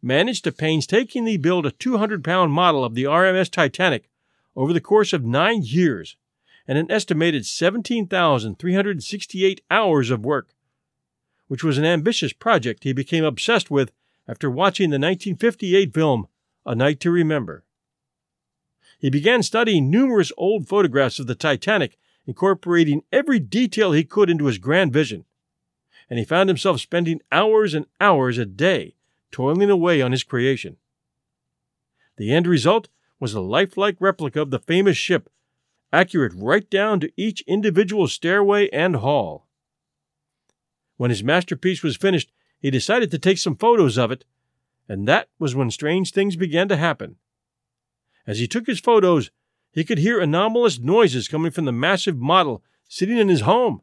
managed 0.00 0.44
to 0.44 0.52
painstakingly 0.52 1.36
build 1.36 1.66
a 1.66 1.72
200 1.72 2.24
pound 2.24 2.52
model 2.52 2.84
of 2.84 2.94
the 2.94 3.04
RMS 3.04 3.50
Titanic 3.50 4.08
over 4.54 4.72
the 4.72 4.80
course 4.80 5.12
of 5.12 5.24
nine 5.24 5.62
years 5.62 6.16
and 6.66 6.78
an 6.78 6.90
estimated 6.90 7.46
17,368 7.46 9.60
hours 9.70 10.10
of 10.10 10.24
work, 10.24 10.54
which 11.48 11.62
was 11.64 11.78
an 11.78 11.84
ambitious 11.84 12.32
project 12.32 12.84
he 12.84 12.92
became 12.92 13.24
obsessed 13.24 13.70
with 13.70 13.90
after 14.28 14.50
watching 14.50 14.90
the 14.90 14.98
1958 14.98 15.92
film 15.92 16.28
A 16.64 16.74
Night 16.74 17.00
to 17.00 17.10
Remember. 17.10 17.64
He 18.98 19.10
began 19.10 19.42
studying 19.42 19.90
numerous 19.90 20.30
old 20.36 20.68
photographs 20.68 21.18
of 21.18 21.26
the 21.26 21.34
Titanic, 21.34 21.98
incorporating 22.24 23.02
every 23.10 23.40
detail 23.40 23.90
he 23.90 24.04
could 24.04 24.30
into 24.30 24.46
his 24.46 24.58
grand 24.58 24.92
vision, 24.92 25.24
and 26.08 26.20
he 26.20 26.24
found 26.24 26.48
himself 26.48 26.80
spending 26.80 27.20
hours 27.32 27.74
and 27.74 27.86
hours 28.00 28.38
a 28.38 28.46
day 28.46 28.94
toiling 29.32 29.70
away 29.70 30.00
on 30.00 30.12
his 30.12 30.22
creation. 30.22 30.76
The 32.16 32.32
end 32.32 32.46
result 32.46 32.88
was 33.22 33.34
a 33.34 33.40
lifelike 33.40 33.94
replica 34.00 34.42
of 34.42 34.50
the 34.50 34.58
famous 34.58 34.96
ship, 34.96 35.30
accurate 35.92 36.32
right 36.34 36.68
down 36.68 36.98
to 36.98 37.12
each 37.16 37.40
individual 37.42 38.08
stairway 38.08 38.68
and 38.70 38.96
hall. 38.96 39.46
When 40.96 41.10
his 41.10 41.22
masterpiece 41.22 41.84
was 41.84 41.96
finished, 41.96 42.32
he 42.58 42.68
decided 42.68 43.12
to 43.12 43.20
take 43.20 43.38
some 43.38 43.54
photos 43.54 43.96
of 43.96 44.10
it, 44.10 44.24
and 44.88 45.06
that 45.06 45.28
was 45.38 45.54
when 45.54 45.70
strange 45.70 46.10
things 46.10 46.34
began 46.34 46.66
to 46.66 46.76
happen. 46.76 47.14
As 48.26 48.40
he 48.40 48.48
took 48.48 48.66
his 48.66 48.80
photos, 48.80 49.30
he 49.70 49.84
could 49.84 49.98
hear 49.98 50.18
anomalous 50.18 50.80
noises 50.80 51.28
coming 51.28 51.52
from 51.52 51.64
the 51.64 51.70
massive 51.70 52.18
model 52.18 52.60
sitting 52.88 53.18
in 53.18 53.28
his 53.28 53.42
home, 53.42 53.82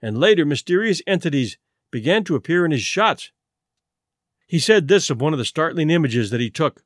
and 0.00 0.16
later 0.16 0.46
mysterious 0.46 1.02
entities 1.06 1.58
began 1.90 2.24
to 2.24 2.34
appear 2.34 2.64
in 2.64 2.70
his 2.70 2.80
shots. 2.80 3.30
He 4.46 4.58
said 4.58 4.88
this 4.88 5.10
of 5.10 5.20
one 5.20 5.34
of 5.34 5.38
the 5.38 5.44
startling 5.44 5.90
images 5.90 6.30
that 6.30 6.40
he 6.40 6.48
took. 6.48 6.82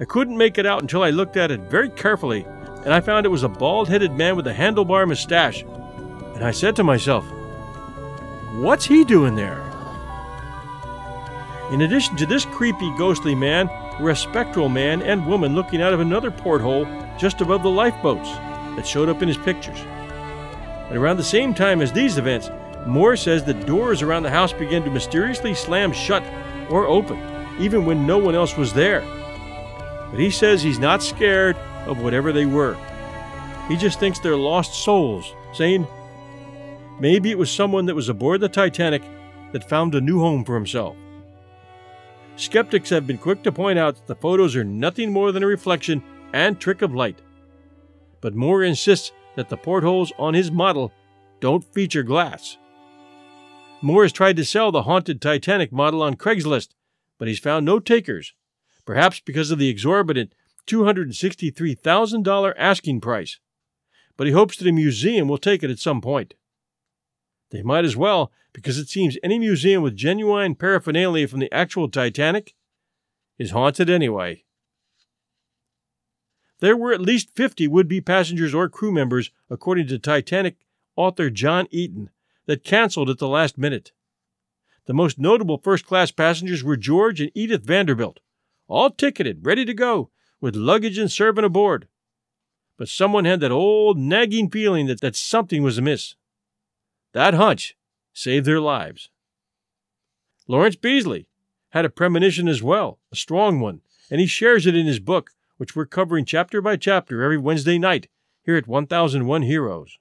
I 0.00 0.04
couldn't 0.04 0.36
make 0.36 0.58
it 0.58 0.66
out 0.66 0.80
until 0.80 1.02
I 1.02 1.10
looked 1.10 1.36
at 1.36 1.50
it 1.50 1.60
very 1.62 1.88
carefully, 1.90 2.44
and 2.84 2.94
I 2.94 3.00
found 3.00 3.26
it 3.26 3.30
was 3.30 3.42
a 3.42 3.48
bald 3.48 3.88
headed 3.88 4.12
man 4.12 4.36
with 4.36 4.46
a 4.46 4.54
handlebar 4.54 5.08
mustache. 5.08 5.62
And 6.34 6.44
I 6.44 6.52
said 6.52 6.76
to 6.76 6.84
myself, 6.84 7.24
What's 8.54 8.84
he 8.84 9.04
doing 9.04 9.34
there? 9.34 9.60
In 11.72 11.80
addition 11.80 12.16
to 12.16 12.26
this 12.26 12.44
creepy, 12.44 12.90
ghostly 12.96 13.34
man, 13.34 13.68
were 14.00 14.10
a 14.10 14.16
spectral 14.16 14.68
man 14.68 15.02
and 15.02 15.26
woman 15.26 15.56
looking 15.56 15.82
out 15.82 15.92
of 15.92 16.00
another 16.00 16.30
porthole 16.30 16.86
just 17.18 17.40
above 17.40 17.64
the 17.64 17.70
lifeboats 17.70 18.30
that 18.76 18.86
showed 18.86 19.08
up 19.08 19.20
in 19.20 19.28
his 19.28 19.36
pictures. 19.36 19.80
At 20.88 20.96
around 20.96 21.16
the 21.16 21.24
same 21.24 21.52
time 21.52 21.82
as 21.82 21.92
these 21.92 22.18
events, 22.18 22.50
Moore 22.86 23.16
says 23.16 23.42
that 23.44 23.66
doors 23.66 24.00
around 24.00 24.22
the 24.22 24.30
house 24.30 24.52
began 24.52 24.84
to 24.84 24.90
mysteriously 24.90 25.54
slam 25.54 25.92
shut 25.92 26.22
or 26.70 26.86
open, 26.86 27.18
even 27.58 27.84
when 27.84 28.06
no 28.06 28.16
one 28.16 28.36
else 28.36 28.56
was 28.56 28.72
there. 28.72 29.02
But 30.10 30.20
he 30.20 30.30
says 30.30 30.62
he's 30.62 30.78
not 30.78 31.02
scared 31.02 31.56
of 31.86 32.02
whatever 32.02 32.32
they 32.32 32.46
were. 32.46 32.76
He 33.68 33.76
just 33.76 34.00
thinks 34.00 34.18
they're 34.18 34.36
lost 34.36 34.82
souls, 34.82 35.34
saying, 35.52 35.86
maybe 37.00 37.30
it 37.30 37.38
was 37.38 37.50
someone 37.50 37.86
that 37.86 37.94
was 37.94 38.08
aboard 38.08 38.40
the 38.40 38.48
Titanic 38.48 39.02
that 39.52 39.68
found 39.68 39.94
a 39.94 40.00
new 40.00 40.20
home 40.20 40.44
for 40.44 40.54
himself. 40.54 40.96
Skeptics 42.36 42.90
have 42.90 43.06
been 43.06 43.18
quick 43.18 43.42
to 43.42 43.52
point 43.52 43.78
out 43.78 43.96
that 43.96 44.06
the 44.06 44.14
photos 44.14 44.54
are 44.56 44.64
nothing 44.64 45.12
more 45.12 45.32
than 45.32 45.42
a 45.42 45.46
reflection 45.46 46.02
and 46.32 46.58
trick 46.58 46.82
of 46.82 46.94
light. 46.94 47.18
But 48.20 48.34
Moore 48.34 48.62
insists 48.62 49.12
that 49.36 49.48
the 49.48 49.56
portholes 49.56 50.12
on 50.18 50.34
his 50.34 50.50
model 50.50 50.92
don't 51.40 51.64
feature 51.74 52.02
glass. 52.02 52.56
Moore 53.80 54.02
has 54.02 54.12
tried 54.12 54.36
to 54.36 54.44
sell 54.44 54.72
the 54.72 54.82
haunted 54.82 55.20
Titanic 55.20 55.72
model 55.72 56.02
on 56.02 56.16
Craigslist, 56.16 56.68
but 57.18 57.28
he's 57.28 57.38
found 57.38 57.64
no 57.64 57.78
takers, 57.78 58.34
perhaps 58.88 59.20
because 59.20 59.50
of 59.50 59.58
the 59.58 59.68
exorbitant 59.68 60.32
$263,000 60.66 62.54
asking 62.56 63.02
price. 63.02 63.38
But 64.16 64.26
he 64.26 64.32
hopes 64.32 64.56
that 64.56 64.66
a 64.66 64.72
museum 64.72 65.28
will 65.28 65.36
take 65.36 65.62
it 65.62 65.68
at 65.68 65.78
some 65.78 66.00
point. 66.00 66.32
They 67.50 67.60
might 67.60 67.84
as 67.84 67.98
well, 67.98 68.32
because 68.54 68.78
it 68.78 68.88
seems 68.88 69.18
any 69.22 69.38
museum 69.38 69.82
with 69.82 69.94
genuine 69.94 70.54
paraphernalia 70.54 71.28
from 71.28 71.40
the 71.40 71.52
actual 71.52 71.90
Titanic 71.90 72.54
is 73.38 73.50
haunted 73.50 73.90
anyway. 73.90 74.44
There 76.60 76.74
were 76.74 76.94
at 76.94 77.02
least 77.02 77.36
50 77.36 77.68
would 77.68 77.88
be 77.88 78.00
passengers 78.00 78.54
or 78.54 78.70
crew 78.70 78.90
members, 78.90 79.30
according 79.50 79.88
to 79.88 79.98
Titanic 79.98 80.56
author 80.96 81.28
John 81.28 81.66
Eaton, 81.70 82.08
that 82.46 82.64
canceled 82.64 83.10
at 83.10 83.18
the 83.18 83.28
last 83.28 83.58
minute. 83.58 83.92
The 84.86 84.94
most 84.94 85.18
notable 85.18 85.58
first 85.58 85.84
class 85.84 86.10
passengers 86.10 86.64
were 86.64 86.78
George 86.78 87.20
and 87.20 87.30
Edith 87.34 87.66
Vanderbilt, 87.66 88.20
all 88.68 88.90
ticketed, 88.90 89.44
ready 89.44 89.64
to 89.64 89.74
go, 89.74 90.10
with 90.40 90.54
luggage 90.54 90.98
and 90.98 91.10
servant 91.10 91.46
aboard. 91.46 91.88
But 92.76 92.88
someone 92.88 93.24
had 93.24 93.40
that 93.40 93.50
old 93.50 93.98
nagging 93.98 94.50
feeling 94.50 94.86
that, 94.86 95.00
that 95.00 95.16
something 95.16 95.62
was 95.62 95.78
amiss. 95.78 96.14
That 97.12 97.34
hunch 97.34 97.76
saved 98.12 98.46
their 98.46 98.60
lives. 98.60 99.10
Lawrence 100.46 100.76
Beesley 100.76 101.26
had 101.70 101.84
a 101.84 101.90
premonition 101.90 102.48
as 102.48 102.62
well, 102.62 102.98
a 103.10 103.16
strong 103.16 103.60
one, 103.60 103.80
and 104.10 104.20
he 104.20 104.26
shares 104.26 104.66
it 104.66 104.76
in 104.76 104.86
his 104.86 105.00
book, 105.00 105.30
which 105.56 105.74
we're 105.74 105.86
covering 105.86 106.24
chapter 106.24 106.60
by 106.60 106.76
chapter 106.76 107.22
every 107.22 107.38
Wednesday 107.38 107.78
night 107.78 108.08
here 108.42 108.56
at 108.56 108.68
1001 108.68 109.42
Heroes. 109.42 109.98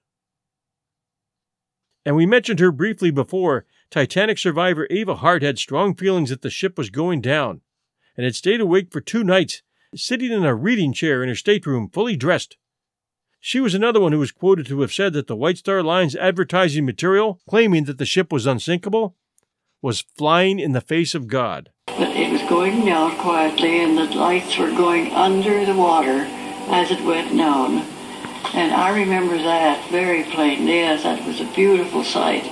And 2.05 2.15
we 2.15 2.25
mentioned 2.25 2.59
her 2.59 2.71
briefly 2.71 3.11
before. 3.11 3.65
Titanic 3.89 4.37
survivor 4.37 4.87
Ava 4.89 5.15
Hart 5.15 5.41
had 5.41 5.57
strong 5.57 5.95
feelings 5.95 6.29
that 6.29 6.41
the 6.41 6.49
ship 6.49 6.77
was 6.77 6.89
going 6.89 7.21
down 7.21 7.61
and 8.17 8.25
had 8.25 8.35
stayed 8.35 8.59
awake 8.59 8.91
for 8.91 8.99
two 8.99 9.23
nights, 9.23 9.61
sitting 9.95 10.31
in 10.31 10.43
a 10.43 10.55
reading 10.55 10.91
chair 10.91 11.23
in 11.23 11.29
her 11.29 11.35
stateroom, 11.35 11.89
fully 11.89 12.17
dressed. 12.17 12.57
She 13.39 13.59
was 13.59 13.75
another 13.75 14.01
one 14.01 14.11
who 14.11 14.19
was 14.19 14.31
quoted 14.31 14.65
to 14.67 14.81
have 14.81 14.91
said 14.91 15.13
that 15.13 15.27
the 15.27 15.35
White 15.35 15.59
Star 15.59 15.83
Line's 15.83 16.15
advertising 16.15 16.85
material, 16.85 17.39
claiming 17.47 17.85
that 17.85 17.99
the 17.99 18.05
ship 18.05 18.33
was 18.33 18.47
unsinkable, 18.47 19.15
was 19.81 20.01
flying 20.17 20.59
in 20.59 20.71
the 20.71 20.81
face 20.81 21.13
of 21.13 21.27
God. 21.27 21.69
But 21.85 22.15
it 22.17 22.31
was 22.31 22.41
going 22.49 22.83
down 22.83 23.15
quietly, 23.17 23.83
and 23.83 23.97
the 23.97 24.05
lights 24.05 24.57
were 24.57 24.71
going 24.71 25.11
under 25.13 25.65
the 25.65 25.75
water 25.75 26.25
as 26.69 26.91
it 26.91 27.01
went 27.05 27.37
down. 27.37 27.85
And 28.53 28.73
I 28.73 28.99
remember 28.99 29.37
that 29.37 29.89
very 29.91 30.23
plainly, 30.23 30.73
Yes, 30.73 31.03
that 31.03 31.25
was 31.25 31.39
a 31.39 31.53
beautiful 31.53 32.03
sight 32.03 32.43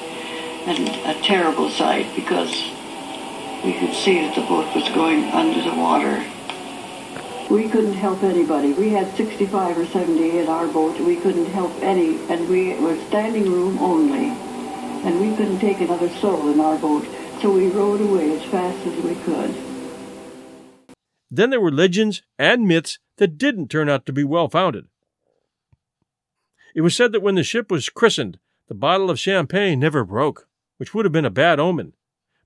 and 0.67 0.87
a 1.05 1.19
terrible 1.21 1.69
sight 1.69 2.07
because 2.15 2.71
we 3.65 3.73
could 3.73 3.95
see 3.95 4.21
that 4.21 4.35
the 4.35 4.41
boat 4.41 4.73
was 4.75 4.87
going 4.89 5.23
under 5.31 5.59
the 5.59 5.75
water. 5.75 6.23
We 7.49 7.67
couldn't 7.67 7.93
help 7.93 8.21
anybody. 8.21 8.73
We 8.73 8.89
had 8.89 9.15
65 9.17 9.79
or 9.79 9.85
70 9.87 10.37
in 10.37 10.47
our 10.47 10.67
boat. 10.67 10.99
We 10.99 11.15
couldn't 11.15 11.47
help 11.47 11.71
any, 11.81 12.19
and 12.29 12.47
we 12.47 12.75
were 12.79 12.95
standing 13.07 13.51
room 13.51 13.79
only. 13.79 14.27
And 15.07 15.19
we 15.19 15.35
couldn't 15.35 15.59
take 15.59 15.81
another 15.81 16.09
soul 16.09 16.51
in 16.51 16.59
our 16.59 16.77
boat, 16.77 17.07
so 17.41 17.51
we 17.51 17.69
rowed 17.69 18.01
away 18.01 18.35
as 18.37 18.43
fast 18.45 18.85
as 18.85 19.03
we 19.03 19.15
could. 19.23 19.55
Then 21.31 21.49
there 21.49 21.61
were 21.61 21.71
legends 21.71 22.21
and 22.37 22.67
myths 22.67 22.99
that 23.17 23.39
didn't 23.39 23.69
turn 23.69 23.89
out 23.89 24.05
to 24.05 24.13
be 24.13 24.23
well 24.23 24.47
founded. 24.47 24.85
It 26.75 26.81
was 26.81 26.95
said 26.95 27.11
that 27.13 27.23
when 27.23 27.35
the 27.35 27.43
ship 27.43 27.71
was 27.71 27.89
christened, 27.89 28.37
the 28.67 28.75
bottle 28.75 29.09
of 29.09 29.19
champagne 29.19 29.79
never 29.79 30.03
broke, 30.03 30.47
which 30.77 30.93
would 30.93 31.05
have 31.05 31.11
been 31.11 31.25
a 31.25 31.31
bad 31.31 31.59
omen. 31.59 31.93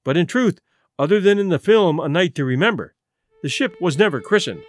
But 0.03 0.15
in 0.15 0.25
truth, 0.25 0.60
other 0.99 1.19
than 1.19 1.39
in 1.39 1.49
the 1.49 1.57
film 1.57 1.99
A 1.99 2.07
Night 2.07 2.35
to 2.35 2.45
Remember, 2.45 2.93
the 3.41 3.49
ship 3.49 3.75
was 3.81 3.97
never 3.97 4.21
christened 4.21 4.62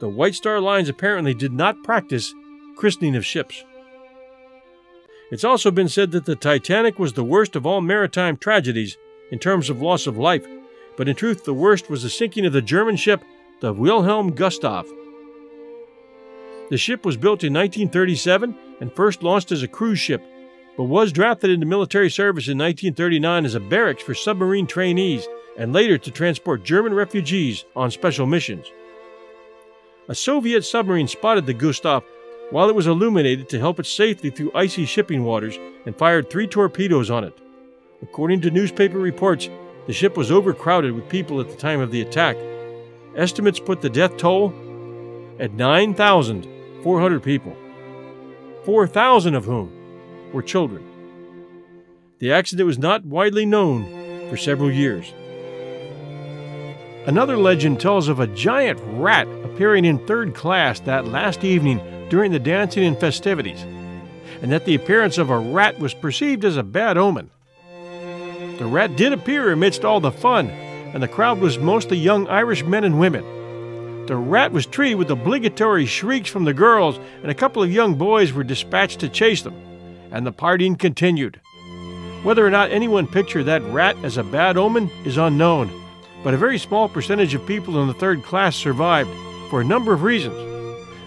the 0.00 0.08
White 0.08 0.34
Star 0.34 0.60
Lines 0.60 0.88
apparently 0.88 1.34
did 1.34 1.52
not 1.52 1.82
practice 1.82 2.32
christening 2.76 3.16
of 3.16 3.26
ships. 3.26 3.64
It's 5.30 5.44
also 5.44 5.70
been 5.70 5.88
said 5.88 6.12
that 6.12 6.24
the 6.24 6.36
Titanic 6.36 6.98
was 6.98 7.12
the 7.12 7.24
worst 7.24 7.56
of 7.56 7.66
all 7.66 7.80
maritime 7.80 8.36
tragedies 8.36 8.96
in 9.30 9.38
terms 9.38 9.68
of 9.68 9.82
loss 9.82 10.06
of 10.06 10.16
life, 10.16 10.46
but 10.96 11.08
in 11.08 11.16
truth, 11.16 11.44
the 11.44 11.54
worst 11.54 11.90
was 11.90 12.02
the 12.02 12.10
sinking 12.10 12.46
of 12.46 12.52
the 12.52 12.62
German 12.62 12.96
ship, 12.96 13.22
the 13.60 13.72
Wilhelm 13.72 14.34
Gustav. 14.34 14.86
The 16.70 16.78
ship 16.78 17.04
was 17.04 17.16
built 17.16 17.42
in 17.44 17.52
1937 17.52 18.56
and 18.80 18.92
first 18.92 19.22
launched 19.22 19.52
as 19.52 19.62
a 19.62 19.68
cruise 19.68 19.98
ship, 19.98 20.22
but 20.78 20.84
was 20.84 21.12
drafted 21.12 21.50
into 21.50 21.66
military 21.66 22.08
service 22.08 22.48
in 22.48 22.56
1939 22.56 23.44
as 23.44 23.54
a 23.54 23.60
barracks 23.60 24.02
for 24.02 24.14
submarine 24.14 24.66
trainees 24.66 25.28
and 25.58 25.74
later 25.74 25.98
to 25.98 26.10
transport 26.10 26.64
German 26.64 26.94
refugees 26.94 27.66
on 27.76 27.90
special 27.90 28.26
missions 28.26 28.72
a 30.08 30.14
Soviet 30.14 30.62
submarine 30.62 31.06
spotted 31.06 31.44
the 31.44 31.52
Gustav 31.52 32.02
while 32.50 32.70
it 32.70 32.74
was 32.74 32.86
illuminated 32.86 33.48
to 33.50 33.58
help 33.58 33.78
it 33.78 33.84
safely 33.84 34.30
through 34.30 34.50
icy 34.54 34.86
shipping 34.86 35.22
waters 35.22 35.58
and 35.84 35.94
fired 35.96 36.30
three 36.30 36.46
torpedoes 36.46 37.10
on 37.10 37.24
it. 37.24 37.38
According 38.02 38.40
to 38.40 38.50
newspaper 38.50 38.98
reports, 38.98 39.50
the 39.86 39.92
ship 39.92 40.16
was 40.16 40.30
overcrowded 40.30 40.92
with 40.92 41.10
people 41.10 41.40
at 41.42 41.50
the 41.50 41.56
time 41.56 41.80
of 41.80 41.90
the 41.90 42.00
attack, 42.00 42.36
estimates 43.16 43.60
put 43.60 43.82
the 43.82 43.90
death 43.90 44.16
toll 44.16 44.54
at 45.38 45.52
9,400 45.52 47.22
people, 47.22 47.54
4,000 48.64 49.34
of 49.34 49.44
whom 49.44 49.77
were 50.32 50.42
children. 50.42 50.84
The 52.18 52.32
accident 52.32 52.66
was 52.66 52.78
not 52.78 53.04
widely 53.04 53.46
known 53.46 54.28
for 54.28 54.36
several 54.36 54.70
years. 54.70 55.12
Another 57.06 57.36
legend 57.36 57.80
tells 57.80 58.08
of 58.08 58.20
a 58.20 58.26
giant 58.26 58.78
rat 58.82 59.26
appearing 59.44 59.84
in 59.84 60.04
third 60.06 60.34
class 60.34 60.80
that 60.80 61.06
last 61.06 61.44
evening 61.44 61.80
during 62.10 62.32
the 62.32 62.38
dancing 62.38 62.84
and 62.84 62.98
festivities, 62.98 63.62
and 64.42 64.52
that 64.52 64.64
the 64.64 64.74
appearance 64.74 65.16
of 65.16 65.30
a 65.30 65.38
rat 65.38 65.78
was 65.78 65.94
perceived 65.94 66.44
as 66.44 66.56
a 66.56 66.62
bad 66.62 66.98
omen. 66.98 67.30
The 68.58 68.66
rat 68.66 68.96
did 68.96 69.12
appear 69.12 69.52
amidst 69.52 69.84
all 69.84 70.00
the 70.00 70.12
fun, 70.12 70.50
and 70.50 71.02
the 71.02 71.08
crowd 71.08 71.38
was 71.38 71.58
mostly 71.58 71.96
young 71.96 72.26
Irish 72.28 72.64
men 72.64 72.84
and 72.84 72.98
women. 72.98 73.24
The 74.06 74.16
rat 74.16 74.52
was 74.52 74.66
treated 74.66 74.96
with 74.96 75.10
obligatory 75.10 75.86
shrieks 75.86 76.30
from 76.30 76.44
the 76.44 76.54
girls, 76.54 76.98
and 77.22 77.30
a 77.30 77.34
couple 77.34 77.62
of 77.62 77.72
young 77.72 77.94
boys 77.94 78.32
were 78.32 78.44
dispatched 78.44 79.00
to 79.00 79.08
chase 79.08 79.42
them, 79.42 79.54
and 80.10 80.26
the 80.26 80.32
partying 80.32 80.78
continued. 80.78 81.40
Whether 82.22 82.46
or 82.46 82.50
not 82.50 82.70
anyone 82.70 83.06
pictured 83.06 83.44
that 83.44 83.62
rat 83.64 83.96
as 84.02 84.16
a 84.16 84.24
bad 84.24 84.56
omen 84.56 84.90
is 85.04 85.16
unknown, 85.16 85.70
but 86.22 86.34
a 86.34 86.38
very 86.38 86.58
small 86.58 86.88
percentage 86.88 87.34
of 87.34 87.46
people 87.46 87.80
in 87.80 87.88
the 87.88 87.94
third 87.94 88.22
class 88.22 88.56
survived 88.56 89.10
for 89.50 89.60
a 89.60 89.64
number 89.64 89.92
of 89.92 90.02
reasons, 90.02 90.36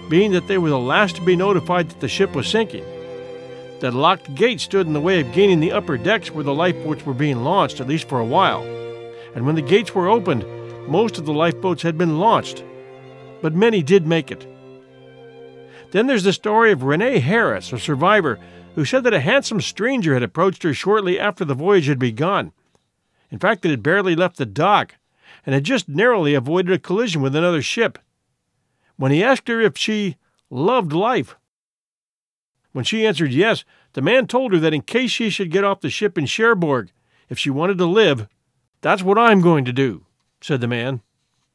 being 0.10 0.32
that 0.32 0.48
they 0.48 0.58
were 0.58 0.70
the 0.70 0.80
last 0.80 1.18
to 1.18 1.22
be 1.22 1.36
notified 1.36 1.90
that 1.90 2.00
the 2.00 2.08
ship 2.08 2.34
was 2.34 2.48
sinking, 2.48 2.86
that 3.80 3.94
locked 3.94 4.34
gates 4.36 4.64
stood 4.64 4.88
in 4.88 4.94
the 4.94 5.02
way 5.02 5.20
of 5.22 5.34
gaining 5.34 5.60
the 5.60 5.72
upper 5.72 5.98
decks 5.98 6.32
where 6.32 6.44
the 6.44 6.54
lifeboats 6.54 7.06
were 7.06 7.14
being 7.14 7.44
launched, 7.44 7.80
at 7.80 7.88
least 7.88 8.08
for 8.08 8.20
a 8.20 8.26
while, 8.26 8.64
and 9.36 9.46
when 9.46 9.56
the 9.56 9.62
gates 9.62 9.94
were 9.94 10.08
opened, 10.08 10.46
most 10.88 11.18
of 11.18 11.26
the 11.26 11.34
lifeboats 11.34 11.84
had 11.84 11.98
been 11.98 12.20
launched 12.20 12.64
but 13.42 13.54
many 13.54 13.84
did 13.84 14.06
make 14.06 14.32
it. 14.32 14.48
Then 15.92 16.08
there's 16.08 16.24
the 16.24 16.34
story 16.34 16.72
of 16.72 16.84
Renee 16.84 17.20
Harris, 17.20 17.74
a 17.74 17.80
survivor, 17.80 18.40
who 18.76 18.86
said 18.86 19.04
that 19.04 19.14
a 19.14 19.20
handsome 19.20 19.62
stranger 19.62 20.14
had 20.14 20.24
approached 20.24 20.64
her 20.64 20.74
shortly 20.74 21.20
after 21.20 21.44
the 21.44 21.54
voyage 21.54 21.88
had 21.88 22.00
begun. 22.00 22.52
In 23.30 23.40
fact, 23.40 23.66
it 23.66 23.70
had 23.70 23.84
barely 23.84 24.16
left 24.16 24.38
the 24.38 24.46
dock 24.46 24.96
and 25.46 25.54
had 25.54 25.64
just 25.64 25.90
narrowly 25.90 26.34
avoided 26.34 26.72
a 26.72 26.80
collision 26.80 27.22
with 27.22 27.36
another 27.36 27.62
ship. 27.62 27.98
When 28.98 29.12
he 29.12 29.24
asked 29.24 29.48
her 29.48 29.62
if 29.62 29.78
she 29.78 30.18
loved 30.50 30.94
life, 30.94 31.36
when 32.72 32.86
she 32.86 33.06
answered 33.06 33.34
yes, 33.34 33.66
the 33.94 34.02
man 34.02 34.28
told 34.28 34.54
her 34.54 34.60
that 34.60 34.74
in 34.74 34.82
case 34.82 35.12
she 35.12 35.30
should 35.30 35.52
get 35.52 35.64
off 35.64 35.82
the 35.82 35.90
ship 35.90 36.18
in 36.18 36.26
Cherbourg, 36.26 36.92
if 37.30 37.38
she 37.38 37.50
wanted 37.50 37.78
to 37.78 37.86
live, 37.86 38.28
that's 38.82 39.04
what 39.04 39.18
I'm 39.18 39.42
going 39.42 39.66
to 39.66 39.74
do, 39.74 40.06
said 40.40 40.62
the 40.62 40.68
man, 40.68 41.02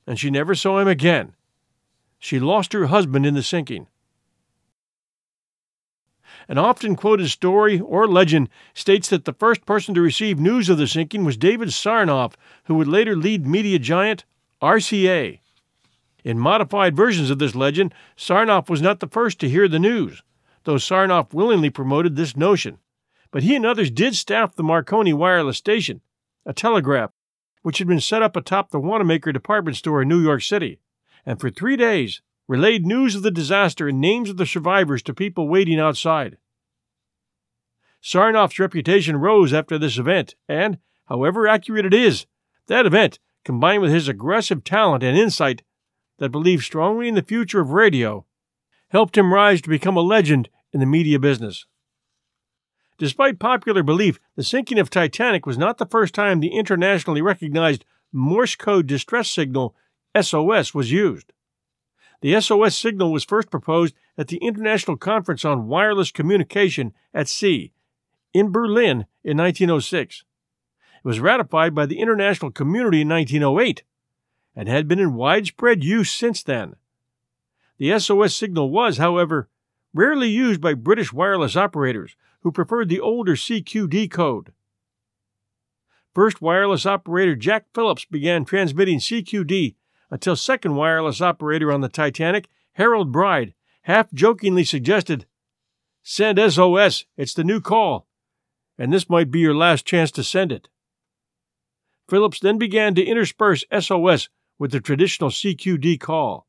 and 0.07 0.19
she 0.19 0.31
never 0.31 0.55
saw 0.55 0.79
him 0.79 0.89
again. 0.89 1.35
She 2.19 2.39
lost 2.39 2.73
her 2.73 2.87
husband 2.87 3.25
in 3.25 3.35
the 3.35 3.43
sinking. 3.43 3.87
An 6.49 6.59
often 6.59 6.95
quoted 6.95 7.29
story 7.29 7.81
or 7.81 8.07
legend 8.07 8.49
states 8.73 9.09
that 9.09 9.25
the 9.25 9.33
first 9.33 9.67
person 9.67 9.95
to 9.95 10.01
receive 10.01 10.39
news 10.39 10.69
of 10.69 10.79
the 10.79 10.87
sinking 10.87 11.25
was 11.25 11.37
David 11.37 11.69
Sarnoff, 11.69 12.35
who 12.65 12.75
would 12.75 12.87
later 12.89 13.17
lead 13.17 13.47
media 13.47 13.79
giant 13.79 14.25
RCA. 14.63 15.41
In 16.25 16.39
modified 16.39 16.97
versions 16.97 17.31
of 17.31 17.39
this 17.39 17.55
legend, 17.55 17.95
Sarnoff 18.17 18.69
was 18.69 18.83
not 18.83 19.01
the 19.01 19.09
first 19.09 19.41
to 19.41 19.49
hear 19.49 19.69
the 19.69 19.79
news, 19.79 20.23
though 20.65 20.77
Sarnoff 20.77 21.33
willingly 21.33 21.71
promoted 21.71 22.17
this 22.17 22.37
notion. 22.37 22.79
But 23.31 23.43
he 23.43 23.57
and 23.57 23.67
others 23.67 23.91
did 23.91 24.15
staff 24.15 24.55
the 24.55 24.63
Marconi 24.63 25.13
wireless 25.13 25.59
station, 25.59 26.01
a 26.45 26.53
telegraph, 26.53 27.11
which 27.63 27.79
had 27.79 27.89
been 27.89 28.01
set 28.01 28.23
up 28.23 28.37
atop 28.37 28.71
the 28.71 28.81
Wanamaker 28.81 29.33
department 29.33 29.77
store 29.77 30.03
in 30.03 30.09
New 30.09 30.21
York 30.21 30.43
City 30.43 30.79
and 31.27 31.41
for 31.41 31.51
three 31.51 31.77
days 31.77 32.23
relayed 32.49 32.87
news 32.87 33.15
of 33.15 33.23
the 33.23 33.31
disaster 33.31 33.89
and 33.89 34.01
names 34.01 34.31
of 34.31 34.37
the 34.37 34.47
survivors 34.47 35.03
to 35.03 35.15
people 35.15 35.49
waiting 35.49 35.81
outside. 35.81 36.37
Sarnoff's 38.03 38.59
reputation 38.59 39.17
rose 39.17 39.53
after 39.53 39.79
this 39.79 39.99
event, 39.99 40.37
and, 40.49 40.79
however 41.07 41.49
accurate 41.49 41.85
it 41.85 41.95
is, 41.95 42.27
that 42.69 42.87
event, 42.87 43.19
combined 43.45 43.83
with 43.83 43.93
his 43.93 44.09
aggressive 44.09 44.63
talent 44.63 45.03
and 45.03 45.19
insight 45.19 45.63
that 46.19 46.31
believed 46.31 46.65
strongly 46.65 47.09
in 47.09 47.15
the 47.15 47.23
future 47.23 47.61
of 47.61 47.71
radio, 47.71 48.25
helped 48.89 49.19
him 49.19 49.33
rise 49.33 49.61
to 49.61 49.69
become 49.69 49.97
a 49.97 50.01
legend 50.01 50.49
in 50.73 50.81
the 50.81 50.87
media 50.87 51.19
business. 51.19 51.67
Despite 52.99 53.39
popular 53.39 53.83
belief, 53.83 54.19
the 54.37 54.45
sinking 54.45 54.79
of 54.79 54.89
Titanic 54.89 55.45
was 55.45 55.59
not 55.59 55.79
the 55.79 55.87
first 55.87 56.15
time 56.15 56.41
the 56.41 56.57
internationally 56.57 57.21
recognized 57.21 57.85
Morse 58.13 58.57
code 58.57 58.87
distress 58.87 59.29
signal 59.29 59.75
SOS 60.19 60.73
was 60.73 60.93
used. 60.93 61.33
The 62.21 62.41
SOS 62.41 62.77
signal 62.77 63.13
was 63.13 63.25
first 63.25 63.51
proposed 63.51 63.95
at 64.17 64.29
the 64.29 64.39
International 64.39 64.97
Conference 64.97 65.45
on 65.45 65.69
Wireless 65.69 66.11
Communication 66.11 66.93
at 67.13 67.29
Sea 67.29 67.73
in 68.33 68.51
Berlin 68.51 69.07
in 69.23 69.37
1906. 69.37 70.25
It 70.97 71.05
was 71.05 71.21
ratified 71.21 71.75
by 71.75 71.87
the 71.87 71.99
international 71.99 72.51
community 72.51 73.03
in 73.03 73.09
1908 73.09 73.83
and 74.55 74.69
had 74.69 74.89
been 74.89 74.99
in 74.99 75.15
widespread 75.15 75.85
use 75.85 76.11
since 76.11 76.43
then. 76.43 76.75
The 77.79 77.99
SOS 77.99 78.35
signal 78.35 78.71
was, 78.71 78.97
however, 78.97 79.49
rarely 79.93 80.29
used 80.29 80.61
by 80.61 80.75
British 80.75 81.13
wireless 81.13 81.57
operators 81.57 82.17
who 82.41 82.51
preferred 82.53 82.89
the 82.89 83.01
older 83.01 83.37
CQD 83.37 84.11
code. 84.11 84.53
First 86.15 86.41
wireless 86.41 86.87
operator 86.87 87.37
Jack 87.37 87.67
Phillips 87.75 88.07
began 88.07 88.45
transmitting 88.45 88.99
CQD 88.99 89.75
until 90.11 90.37
second 90.37 90.77
wireless 90.77 91.21
operator 91.21 91.73
on 91.73 91.81
the 91.81 91.89
Titanic, 91.89 92.49
Harold 92.75 93.13
Bride, 93.13 93.55
half 93.83 94.13
jokingly 94.13 94.65
suggested, 94.65 95.27
Send 96.03 96.39
SOS, 96.39 97.05
it's 97.17 97.35
the 97.35 97.43
new 97.43 97.61
call, 97.61 98.07
and 98.79 98.93
this 98.93 99.11
might 99.11 99.31
be 99.31 99.41
your 99.41 99.55
last 99.55 99.85
chance 99.85 100.11
to 100.13 100.23
send 100.23 100.53
it. 100.53 100.69
Phillips 102.09 102.39
then 102.39 102.59
began 102.59 102.95
to 102.95 103.05
intersperse 103.05 103.65
SOS 103.77 104.29
with 104.59 104.71
the 104.71 104.81
traditional 104.81 105.31
CQD 105.31 105.99
call. 105.99 106.47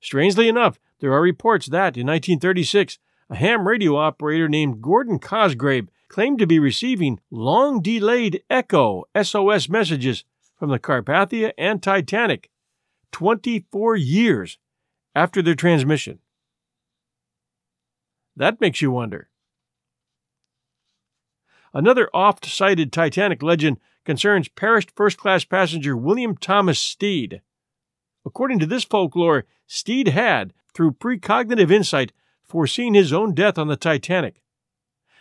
Strangely 0.00 0.48
enough, 0.48 0.78
there 1.00 1.12
are 1.12 1.20
reports 1.20 1.66
that, 1.66 1.96
in 1.96 2.06
1936, 2.06 2.98
a 3.28 3.34
ham 3.34 3.66
radio 3.66 3.96
operator 3.96 4.48
named 4.48 4.80
Gordon 4.80 5.18
Cosgrave 5.18 5.88
claimed 6.08 6.38
to 6.38 6.46
be 6.46 6.58
receiving 6.58 7.18
long 7.30 7.82
delayed 7.82 8.42
echo 8.48 9.04
SOS 9.20 9.68
messages 9.68 10.24
from 10.56 10.70
the 10.70 10.78
Carpathia 10.78 11.52
and 11.58 11.82
Titanic 11.82 12.50
24 13.12 13.96
years 13.96 14.58
after 15.14 15.42
their 15.42 15.54
transmission. 15.54 16.18
That 18.36 18.60
makes 18.60 18.82
you 18.82 18.90
wonder. 18.90 19.28
Another 21.72 22.08
oft 22.14 22.46
cited 22.46 22.92
Titanic 22.92 23.42
legend 23.42 23.78
concerns 24.04 24.48
perished 24.48 24.92
first 24.94 25.18
class 25.18 25.44
passenger 25.44 25.96
William 25.96 26.36
Thomas 26.36 26.78
Stead. 26.78 27.42
According 28.24 28.58
to 28.60 28.66
this 28.66 28.84
folklore, 28.84 29.44
Stead 29.66 30.08
had, 30.08 30.52
through 30.74 30.92
precognitive 30.92 31.70
insight, 31.70 32.12
foreseen 32.44 32.94
his 32.94 33.12
own 33.12 33.34
death 33.34 33.58
on 33.58 33.68
the 33.68 33.76
Titanic. 33.76 34.42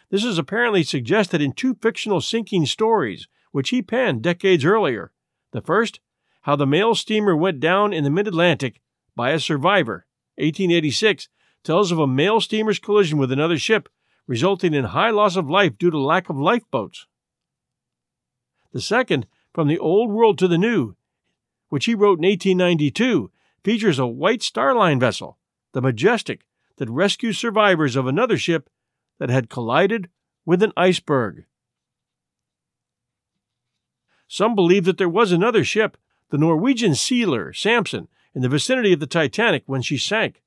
This 0.09 0.23
is 0.23 0.37
apparently 0.37 0.83
suggested 0.83 1.41
in 1.41 1.51
two 1.51 1.75
fictional 1.75 2.21
sinking 2.21 2.65
stories, 2.65 3.27
which 3.51 3.69
he 3.69 3.81
penned 3.81 4.21
decades 4.21 4.63
earlier. 4.63 5.11
The 5.55 5.61
first, 5.61 6.01
how 6.41 6.57
the 6.57 6.67
mail 6.67 6.95
steamer 6.95 7.33
went 7.33 7.61
down 7.61 7.93
in 7.93 8.03
the 8.03 8.09
mid 8.09 8.27
Atlantic 8.27 8.81
by 9.15 9.29
a 9.29 9.39
survivor, 9.39 10.05
1886, 10.35 11.29
tells 11.63 11.93
of 11.93 11.97
a 11.97 12.05
mail 12.05 12.41
steamer's 12.41 12.77
collision 12.77 13.17
with 13.17 13.31
another 13.31 13.57
ship, 13.57 13.87
resulting 14.27 14.73
in 14.73 14.83
high 14.83 15.11
loss 15.11 15.37
of 15.37 15.49
life 15.49 15.77
due 15.77 15.89
to 15.89 15.97
lack 15.97 16.29
of 16.29 16.35
lifeboats. 16.35 17.07
The 18.73 18.81
second, 18.81 19.27
From 19.53 19.69
the 19.69 19.79
Old 19.79 20.11
World 20.11 20.37
to 20.39 20.49
the 20.49 20.57
New, 20.57 20.97
which 21.69 21.85
he 21.85 21.95
wrote 21.95 22.19
in 22.19 22.25
1892, 22.25 23.31
features 23.63 23.97
a 23.97 24.05
White 24.05 24.43
Star 24.43 24.75
Line 24.75 24.99
vessel, 24.99 25.37
the 25.71 25.81
Majestic, 25.81 26.41
that 26.75 26.89
rescues 26.89 27.37
survivors 27.37 27.95
of 27.95 28.07
another 28.07 28.37
ship 28.37 28.69
that 29.19 29.29
had 29.29 29.49
collided 29.49 30.09
with 30.45 30.61
an 30.61 30.73
iceberg. 30.75 31.45
Some 34.27 34.55
believe 34.55 34.85
that 34.85 34.97
there 34.97 35.09
was 35.09 35.31
another 35.31 35.63
ship, 35.63 35.97
the 36.29 36.37
Norwegian 36.37 36.95
sealer 36.95 37.53
Samson, 37.53 38.07
in 38.33 38.41
the 38.41 38.49
vicinity 38.49 38.93
of 38.93 38.99
the 38.99 39.07
Titanic 39.07 39.63
when 39.65 39.81
she 39.81 39.97
sank. 39.97 40.41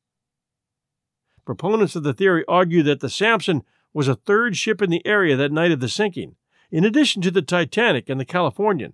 Proponents 1.45 1.97
of 1.97 2.03
the 2.03 2.13
theory 2.13 2.45
argue 2.47 2.83
that 2.83 3.01
the 3.01 3.09
Samson 3.09 3.63
was 3.95 4.09
a 4.09 4.15
third 4.15 4.57
ship 4.57 4.83
in 4.83 4.91
the 4.91 5.07
area 5.07 5.37
that 5.37 5.53
night 5.53 5.73
of 5.73 5.81
the 5.81 5.89
sinking, 5.89 6.37
in 6.71 6.85
addition 6.85 7.23
to 7.23 7.31
the 7.31 7.41
Titanic 7.41 8.09
and 8.09 8.21
the 8.21 8.27
Californian, 8.27 8.93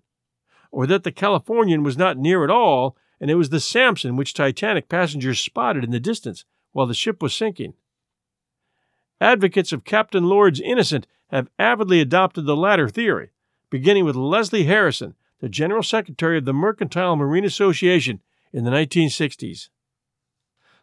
or 0.70 0.86
that 0.86 1.02
the 1.02 1.10
Californian 1.12 1.82
was 1.82 1.96
not 1.96 2.16
near 2.16 2.44
at 2.44 2.50
all 2.50 2.96
and 3.20 3.30
it 3.30 3.36
was 3.36 3.50
the 3.50 3.60
Samson 3.60 4.16
which 4.16 4.34
Titanic 4.34 4.88
passengers 4.88 5.40
spotted 5.40 5.84
in 5.84 5.90
the 5.90 6.00
distance 6.00 6.44
while 6.72 6.86
the 6.86 6.94
ship 6.94 7.22
was 7.22 7.34
sinking. 7.34 7.74
Advocates 9.20 9.72
of 9.72 9.84
Captain 9.84 10.24
Lord's 10.24 10.60
innocent 10.60 11.06
have 11.28 11.48
avidly 11.58 12.00
adopted 12.00 12.44
the 12.44 12.56
latter 12.56 12.88
theory, 12.88 13.30
beginning 13.74 14.04
with 14.04 14.14
Leslie 14.14 14.66
Harrison, 14.66 15.16
the 15.40 15.48
General 15.48 15.82
Secretary 15.82 16.38
of 16.38 16.44
the 16.44 16.52
Mercantile 16.52 17.16
Marine 17.16 17.44
Association 17.44 18.20
in 18.52 18.62
the 18.62 18.70
1960s. 18.70 19.68